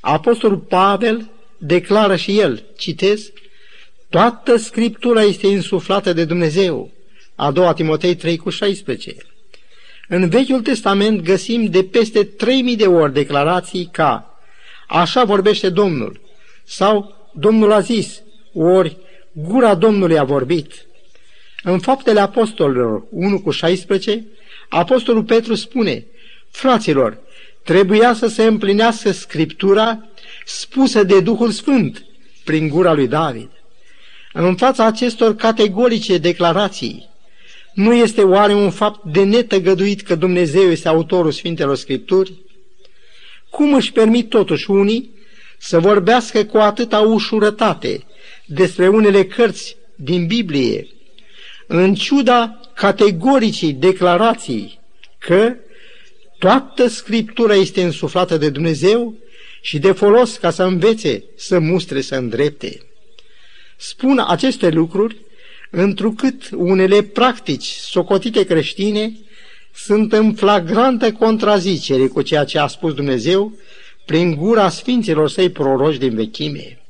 Apostolul 0.00 0.58
Pavel 0.58 1.30
declară 1.58 2.16
și 2.16 2.38
el, 2.38 2.62
citez, 2.76 3.30
Toată 4.08 4.56
Scriptura 4.56 5.22
este 5.22 5.46
insuflată 5.46 6.12
de 6.12 6.24
Dumnezeu. 6.24 6.90
A 7.34 7.50
doua 7.50 7.72
Timotei 7.72 8.14
3 8.14 8.36
cu 8.36 8.50
16. 8.50 9.16
În 10.08 10.28
Vechiul 10.28 10.60
Testament 10.60 11.22
găsim 11.22 11.64
de 11.64 11.84
peste 11.84 12.24
3000 12.24 12.76
de 12.76 12.86
ori 12.86 13.12
declarații 13.12 13.88
ca 13.92 14.38
Așa 14.86 15.24
vorbește 15.24 15.68
Domnul 15.68 16.20
sau 16.64 17.14
Domnul 17.32 17.72
a 17.72 17.80
zis, 17.80 18.22
ori 18.52 18.96
gura 19.32 19.74
Domnului 19.74 20.18
a 20.18 20.24
vorbit. 20.24 20.86
În 21.62 21.78
Faptele 21.78 22.20
Apostolilor 22.20 23.04
1 23.10 23.40
cu 23.40 23.50
16, 23.50 24.24
Apostolul 24.68 25.24
Petru 25.24 25.54
spune, 25.54 26.06
Fraților, 26.50 27.18
trebuia 27.64 28.14
să 28.14 28.26
se 28.26 28.44
împlinească 28.44 29.10
Scriptura 29.10 30.08
spusă 30.44 31.02
de 31.02 31.20
Duhul 31.20 31.50
Sfânt 31.50 32.04
prin 32.44 32.68
gura 32.68 32.92
lui 32.92 33.08
David. 33.08 33.50
În 34.32 34.54
fața 34.54 34.84
acestor 34.84 35.34
categorice 35.34 36.18
declarații, 36.18 37.08
nu 37.76 37.94
este 37.94 38.22
oare 38.22 38.54
un 38.54 38.70
fapt 38.70 39.04
de 39.04 39.24
netăgăduit 39.24 40.00
că 40.00 40.14
Dumnezeu 40.14 40.70
este 40.70 40.88
autorul 40.88 41.32
Sfintelor 41.32 41.76
Scripturi? 41.76 42.32
Cum 43.50 43.74
își 43.74 43.92
permit 43.92 44.28
totuși 44.28 44.70
unii 44.70 45.10
să 45.58 45.78
vorbească 45.78 46.44
cu 46.44 46.56
atâta 46.56 47.00
ușurătate 47.00 48.04
despre 48.46 48.88
unele 48.88 49.24
cărți 49.24 49.76
din 49.94 50.26
Biblie, 50.26 50.88
în 51.66 51.94
ciuda 51.94 52.60
categoricii 52.74 53.72
declarații 53.72 54.80
că 55.18 55.54
toată 56.38 56.88
Scriptura 56.88 57.54
este 57.54 57.82
însuflată 57.82 58.36
de 58.36 58.50
Dumnezeu 58.50 59.14
și 59.60 59.78
de 59.78 59.92
folos 59.92 60.36
ca 60.36 60.50
să 60.50 60.62
învețe, 60.62 61.24
să 61.36 61.58
mustre, 61.58 62.00
să 62.00 62.14
îndrepte. 62.14 62.80
Spun 63.76 64.24
aceste 64.26 64.68
lucruri 64.68 65.16
întrucât 65.70 66.50
unele 66.52 67.02
practici 67.02 67.66
socotite 67.66 68.44
creștine 68.44 69.12
sunt 69.74 70.12
în 70.12 70.34
flagrantă 70.34 71.12
contrazicere 71.12 72.06
cu 72.06 72.22
ceea 72.22 72.44
ce 72.44 72.58
a 72.58 72.66
spus 72.66 72.94
Dumnezeu 72.94 73.52
prin 74.04 74.34
gura 74.34 74.68
sfinților 74.68 75.30
săi 75.30 75.50
proroși 75.50 75.98
din 75.98 76.14
vechime. 76.14 76.80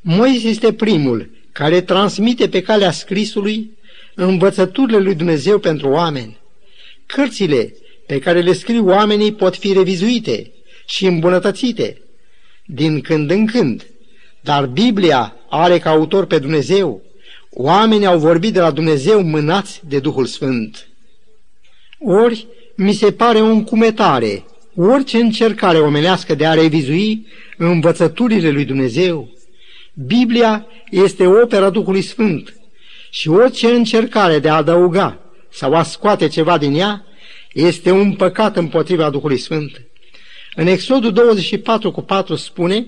Moise 0.00 0.48
este 0.48 0.72
primul 0.72 1.30
care 1.52 1.80
transmite 1.80 2.48
pe 2.48 2.62
calea 2.62 2.90
scrisului 2.90 3.70
învățăturile 4.14 4.98
lui 4.98 5.14
Dumnezeu 5.14 5.58
pentru 5.58 5.88
oameni. 5.88 6.38
Cărțile 7.06 7.74
pe 8.06 8.18
care 8.18 8.40
le 8.40 8.52
scriu 8.52 8.86
oamenii 8.86 9.32
pot 9.32 9.56
fi 9.56 9.72
revizuite 9.72 10.52
și 10.86 11.06
îmbunătățite 11.06 11.98
din 12.64 13.00
când 13.00 13.30
în 13.30 13.46
când, 13.46 13.86
dar 14.40 14.66
Biblia 14.66 15.36
are 15.48 15.78
ca 15.78 15.90
autor 15.90 16.26
pe 16.26 16.38
Dumnezeu. 16.38 17.02
Oamenii 17.56 18.06
au 18.06 18.18
vorbit 18.18 18.52
de 18.52 18.60
la 18.60 18.70
Dumnezeu 18.70 19.22
mânați 19.22 19.80
de 19.88 19.98
Duhul 19.98 20.26
Sfânt. 20.26 20.88
Ori 21.98 22.46
mi 22.76 22.92
se 22.92 23.12
pare 23.12 23.38
o 23.38 23.44
încumetare, 23.44 24.44
orice 24.76 25.18
încercare 25.18 25.78
omenească 25.78 26.34
de 26.34 26.46
a 26.46 26.54
revizui 26.54 27.26
învățăturile 27.56 28.50
lui 28.50 28.64
Dumnezeu. 28.64 29.28
Biblia 30.06 30.66
este 30.90 31.26
opera 31.26 31.70
Duhului 31.70 32.02
Sfânt 32.02 32.54
și 33.10 33.28
orice 33.28 33.66
încercare 33.66 34.38
de 34.38 34.48
a 34.48 34.54
adăuga 34.54 35.18
sau 35.50 35.74
a 35.74 35.82
scoate 35.82 36.28
ceva 36.28 36.58
din 36.58 36.74
ea 36.74 37.04
este 37.52 37.90
un 37.90 38.12
păcat 38.14 38.56
împotriva 38.56 39.10
Duhului 39.10 39.38
Sfânt. 39.38 39.80
În 40.54 40.66
Exodul 40.66 41.12
24 41.12 41.90
cu 41.90 42.02
4 42.02 42.34
spune 42.34 42.86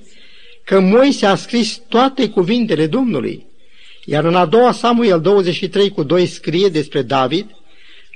că 0.64 0.81
Moise 0.81 1.26
a 1.26 1.35
scris 1.35 1.81
toate 1.88 2.29
cuvintele 2.29 2.87
Domnului, 2.87 3.46
iar 4.09 4.25
în 4.25 4.35
a 4.35 4.47
doua 4.47 4.73
Samuel 4.73 5.21
23 5.21 5.90
cu 5.90 6.03
2 6.03 6.27
scrie 6.27 6.69
despre 6.69 7.03
David, 7.03 7.47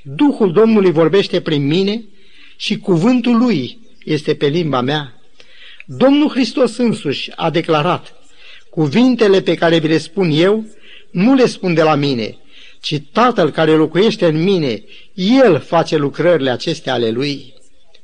Duhul 0.03 0.51
Domnului 0.51 0.91
vorbește 0.91 1.41
prin 1.41 1.67
mine 1.67 2.03
și 2.55 2.77
cuvântul 2.77 3.37
lui 3.37 3.79
este 4.03 4.35
pe 4.35 4.47
limba 4.47 4.81
mea. 4.81 5.21
Domnul 5.85 6.29
Hristos 6.29 6.77
însuși 6.77 7.31
a 7.35 7.49
declarat, 7.49 8.15
cuvintele 8.69 9.41
pe 9.41 9.55
care 9.55 9.79
vi 9.79 9.87
le 9.87 9.97
spun 9.97 10.29
eu, 10.31 10.65
nu 11.11 11.33
le 11.33 11.45
spun 11.45 11.73
de 11.73 11.81
la 11.81 11.95
mine, 11.95 12.37
ci 12.79 13.01
Tatăl 13.11 13.49
care 13.49 13.71
locuiește 13.71 14.25
în 14.25 14.43
mine, 14.43 14.83
El 15.13 15.59
face 15.59 15.95
lucrările 15.97 16.49
acestea 16.49 16.93
ale 16.93 17.09
Lui. 17.09 17.53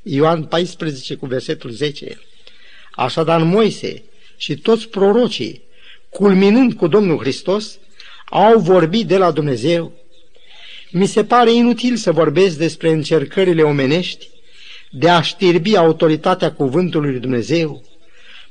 Ioan 0.01 0.43
14 0.43 1.15
cu 1.15 1.25
versetul 1.25 1.69
10. 1.69 2.19
Așadar 2.91 3.43
Moise 3.43 4.03
și 4.37 4.55
toți 4.55 4.87
prorocii, 4.87 5.66
culminând 6.17 6.73
cu 6.73 6.87
Domnul 6.87 7.17
Hristos, 7.19 7.77
au 8.29 8.59
vorbit 8.59 9.07
de 9.07 9.17
la 9.17 9.31
Dumnezeu. 9.31 9.91
Mi 10.91 11.05
se 11.05 11.23
pare 11.23 11.51
inutil 11.53 11.95
să 11.95 12.11
vorbesc 12.11 12.57
despre 12.57 12.91
încercările 12.91 13.61
omenești 13.61 14.29
de 14.91 15.09
a 15.09 15.21
știrbi 15.21 15.75
autoritatea 15.75 16.51
cuvântului 16.53 17.11
lui 17.11 17.19
Dumnezeu. 17.19 17.83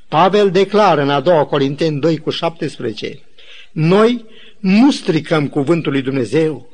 Pavel 0.09 0.51
declară 0.51 1.03
în 1.03 1.11
a 1.11 1.21
doua 1.21 1.45
Corinteni 1.45 2.01
2 2.01 2.19
cu 2.19 2.31
17, 2.31 3.21
Noi 3.73 4.25
nu 4.59 4.91
stricăm 4.91 5.49
cuvântul 5.49 5.93
lui 5.93 6.03
Dumnezeu. 6.03 6.69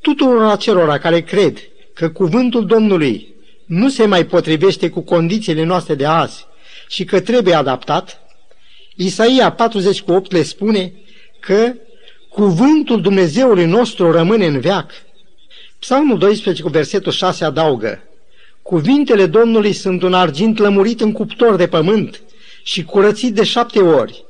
Tuturor 0.00 0.42
acelora 0.42 0.98
care 0.98 1.20
cred 1.20 1.58
că 1.94 2.10
cuvântul 2.10 2.66
Domnului 2.66 3.34
nu 3.66 3.88
se 3.88 4.06
mai 4.06 4.26
potrivește 4.26 4.88
cu 4.88 5.00
condițiile 5.00 5.64
noastre 5.64 5.94
de 5.94 6.06
azi 6.06 6.46
și 6.88 7.04
că 7.04 7.20
trebuie 7.20 7.54
adaptat, 7.54 8.20
Isaia 8.96 9.52
40 9.52 10.02
cu 10.02 10.12
8 10.12 10.32
le 10.32 10.42
spune 10.42 10.92
că 11.40 11.72
cuvântul 12.28 13.00
Dumnezeului 13.00 13.66
nostru 13.66 14.10
rămâne 14.10 14.46
în 14.46 14.60
veac. 14.60 14.90
Psalmul 15.78 16.18
12 16.18 16.62
cu 16.62 16.68
versetul 16.68 17.12
6 17.12 17.44
adaugă, 17.44 18.02
Cuvintele 18.62 19.26
Domnului 19.26 19.72
sunt 19.72 20.02
un 20.02 20.14
argint 20.14 20.58
lămurit 20.58 21.00
în 21.00 21.12
cuptor 21.12 21.56
de 21.56 21.66
pământ 21.66 22.20
și 22.62 22.84
curățit 22.84 23.34
de 23.34 23.44
șapte 23.44 23.78
ori. 23.78 24.24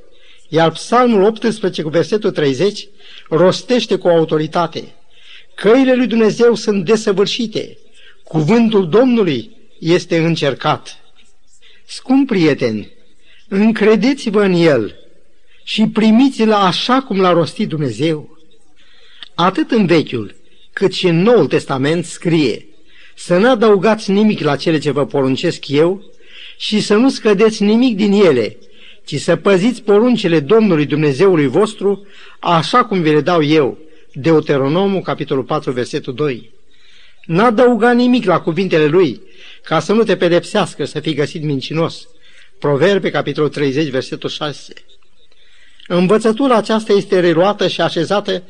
Iar 0.49 0.71
Psalmul 0.71 1.21
18 1.21 1.81
cu 1.81 1.89
versetul 1.89 2.31
30 2.31 2.87
rostește 3.29 3.95
cu 3.95 4.07
autoritate. 4.07 4.83
Căile 5.55 5.95
lui 5.95 6.07
Dumnezeu 6.07 6.55
sunt 6.55 6.85
desăvârșite. 6.85 7.77
Cuvântul 8.23 8.89
Domnului 8.89 9.55
este 9.79 10.17
încercat. 10.17 10.97
Scump 11.85 12.27
prieteni, 12.27 12.91
încredeți-vă 13.53 14.43
în 14.43 14.53
el 14.53 14.95
și 15.63 15.87
primiți-l 15.87 16.51
așa 16.51 17.01
cum 17.01 17.19
l-a 17.19 17.31
rostit 17.31 17.67
Dumnezeu. 17.67 18.37
Atât 19.35 19.71
în 19.71 19.85
Vechiul, 19.85 20.35
cât 20.73 20.93
și 20.93 21.07
în 21.07 21.21
Noul 21.21 21.47
Testament 21.47 22.05
scrie 22.05 22.65
să 23.15 23.37
nu 23.37 23.49
adăugați 23.49 24.11
nimic 24.11 24.39
la 24.39 24.55
cele 24.55 24.77
ce 24.77 24.91
vă 24.91 25.05
poruncesc 25.05 25.67
eu 25.67 26.03
și 26.57 26.79
să 26.79 26.95
nu 26.95 27.09
scădeți 27.09 27.63
nimic 27.63 27.95
din 27.95 28.11
ele, 28.11 28.57
ci 29.05 29.15
să 29.15 29.35
păziți 29.35 29.81
poruncile 29.81 30.39
Domnului 30.39 30.85
Dumnezeului 30.85 31.47
vostru 31.47 32.05
așa 32.39 32.85
cum 32.85 33.01
vi 33.01 33.11
le 33.11 33.21
dau 33.21 33.43
eu. 33.43 33.77
Deuteronomul, 34.13 35.01
capitolul 35.01 35.43
4, 35.43 35.71
versetul 35.71 36.13
2. 36.13 36.51
N-adăuga 37.25 37.91
nimic 37.91 38.25
la 38.25 38.39
cuvintele 38.39 38.85
lui, 38.85 39.21
ca 39.63 39.79
să 39.79 39.93
nu 39.93 40.03
te 40.03 40.15
pedepsească 40.15 40.85
să 40.85 40.99
fii 40.99 41.13
găsit 41.13 41.43
mincinos. 41.43 42.07
Proverbe, 42.61 43.09
capitolul 43.09 43.49
30, 43.49 43.89
versetul 43.89 44.29
6. 44.29 44.73
Învățătura 45.87 46.55
aceasta 46.55 46.93
este 46.93 47.19
reluată 47.19 47.67
și 47.67 47.81
așezată 47.81 48.43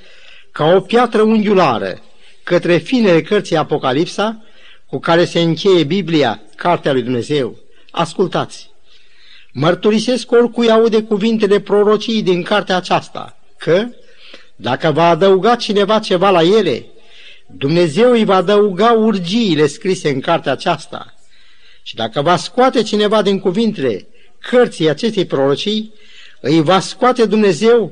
ca 0.52 0.66
o 0.66 0.80
piatră 0.80 1.22
unghiulară 1.22 2.02
către 2.44 2.78
finele 2.78 3.22
cărții 3.22 3.56
Apocalipsa, 3.56 4.44
cu 4.86 5.00
care 5.00 5.26
se 5.26 5.40
încheie 5.40 5.84
Biblia, 5.84 6.42
Cartea 6.56 6.92
lui 6.92 7.02
Dumnezeu. 7.02 7.58
Ascultați! 7.92 8.70
Mărturisesc 9.52 10.32
oricui 10.32 10.72
aude 10.72 11.04
cuvintele 11.04 11.60
prorocii 11.60 12.24
din 12.24 12.44
cartea 12.44 12.76
aceasta, 12.76 13.38
că, 13.58 13.88
dacă 14.56 14.92
va 14.92 15.10
adăuga 15.10 15.56
cineva 15.56 16.00
ceva 16.00 16.30
la 16.30 16.42
ele, 16.42 16.86
Dumnezeu 17.48 18.12
îi 18.12 18.26
va 18.26 18.36
adăuga 18.36 18.92
urgiile 18.92 19.68
scrise 19.68 20.10
în 20.10 20.20
cartea 20.20 20.52
aceasta. 20.52 21.14
Și 21.84 21.96
dacă 21.96 22.22
va 22.22 22.38
scoate 22.38 22.82
cineva 22.82 23.22
din 23.22 23.40
cuvintele 23.40 24.08
cărții 24.40 24.90
acestei 24.90 25.26
prorocii, 25.26 25.94
îi 26.40 26.62
va 26.62 26.80
scoate 26.80 27.26
Dumnezeu 27.26 27.92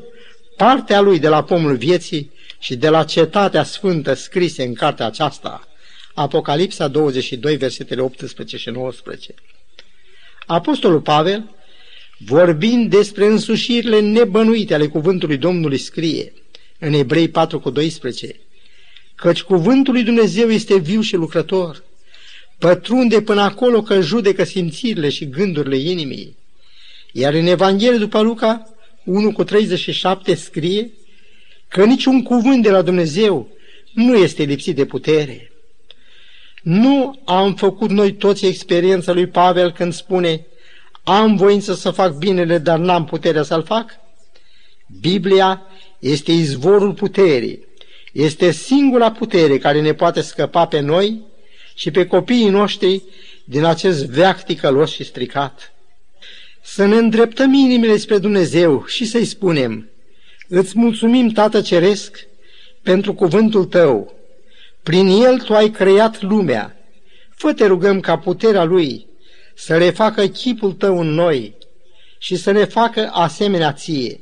partea 0.57 1.01
lui 1.01 1.19
de 1.19 1.27
la 1.27 1.43
pomul 1.43 1.75
vieții 1.75 2.31
și 2.59 2.75
de 2.75 2.89
la 2.89 3.03
cetatea 3.03 3.63
sfântă 3.63 4.13
scrise 4.13 4.63
în 4.63 4.73
cartea 4.73 5.05
aceasta. 5.05 5.67
Apocalipsa 6.13 6.87
22, 6.87 7.55
versetele 7.55 8.01
18 8.01 8.57
și 8.57 8.69
19. 8.69 9.33
Apostolul 10.45 11.01
Pavel, 11.01 11.49
vorbind 12.17 12.89
despre 12.89 13.25
însușirile 13.25 13.99
nebănuite 13.99 14.73
ale 14.73 14.87
cuvântului 14.87 15.37
Domnului, 15.37 15.77
scrie 15.77 16.33
în 16.79 16.93
Ebrei 16.93 17.29
4 17.29 17.59
cu 17.59 17.69
12, 17.69 18.39
căci 19.15 19.41
cuvântul 19.41 19.93
lui 19.93 20.03
Dumnezeu 20.03 20.49
este 20.49 20.77
viu 20.77 21.01
și 21.01 21.15
lucrător, 21.15 21.83
pătrunde 22.59 23.21
până 23.21 23.41
acolo 23.41 23.81
că 23.81 24.01
judecă 24.01 24.43
simțirile 24.43 25.09
și 25.09 25.29
gândurile 25.29 25.77
inimii. 25.77 26.37
Iar 27.11 27.33
în 27.33 27.45
Evanghelie 27.45 27.97
după 27.97 28.21
Luca 28.21 28.69
1 29.03 29.31
cu 29.31 29.43
37 29.43 30.35
scrie 30.35 30.91
că 31.67 31.85
niciun 31.85 32.23
cuvânt 32.23 32.63
de 32.63 32.69
la 32.69 32.81
Dumnezeu 32.81 33.47
nu 33.93 34.15
este 34.15 34.43
lipsit 34.43 34.75
de 34.75 34.85
putere. 34.85 35.51
Nu 36.63 37.21
am 37.25 37.55
făcut 37.55 37.89
noi 37.89 38.13
toți 38.13 38.45
experiența 38.45 39.11
lui 39.11 39.27
Pavel 39.27 39.71
când 39.71 39.93
spune 39.93 40.45
am 41.03 41.35
voință 41.35 41.73
să 41.73 41.91
fac 41.91 42.17
binele, 42.17 42.57
dar 42.57 42.77
n-am 42.77 43.05
puterea 43.05 43.43
să-l 43.43 43.63
fac? 43.63 43.91
Biblia 44.99 45.61
este 45.99 46.31
izvorul 46.31 46.93
puterii, 46.93 47.67
este 48.13 48.51
singura 48.51 49.11
putere 49.11 49.57
care 49.57 49.81
ne 49.81 49.93
poate 49.93 50.21
scăpa 50.21 50.65
pe 50.65 50.79
noi 50.79 51.21
și 51.79 51.91
pe 51.91 52.05
copiii 52.05 52.49
noștri 52.49 53.03
din 53.43 53.63
acest 53.63 54.05
veac 54.05 54.43
ticălos 54.43 54.91
și 54.91 55.03
stricat. 55.03 55.73
Să 56.61 56.85
ne 56.85 56.95
îndreptăm 56.95 57.53
inimile 57.53 57.97
spre 57.97 58.17
Dumnezeu 58.17 58.85
și 58.85 59.05
să-i 59.05 59.25
spunem, 59.25 59.89
îți 60.47 60.79
mulțumim, 60.79 61.29
Tată 61.29 61.61
Ceresc, 61.61 62.27
pentru 62.81 63.13
cuvântul 63.13 63.65
Tău. 63.65 64.13
Prin 64.83 65.07
el 65.07 65.37
Tu 65.37 65.53
ai 65.53 65.69
creat 65.69 66.21
lumea. 66.21 66.77
Fă 67.35 67.53
te 67.53 67.65
rugăm 67.65 67.99
ca 67.99 68.17
puterea 68.17 68.63
Lui 68.63 69.07
să 69.55 69.77
refacă 69.77 70.27
chipul 70.27 70.73
Tău 70.73 70.99
în 70.99 71.07
noi 71.07 71.55
și 72.17 72.35
să 72.35 72.51
ne 72.51 72.65
facă 72.65 73.09
asemenea 73.13 73.73
Ție. 73.73 74.19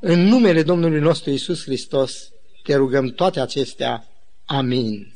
În 0.00 0.20
numele 0.20 0.62
Domnului 0.62 1.00
nostru 1.00 1.30
Isus 1.30 1.62
Hristos 1.62 2.30
te 2.62 2.74
rugăm 2.74 3.06
toate 3.06 3.40
acestea. 3.40 4.04
Amin. 4.44 5.15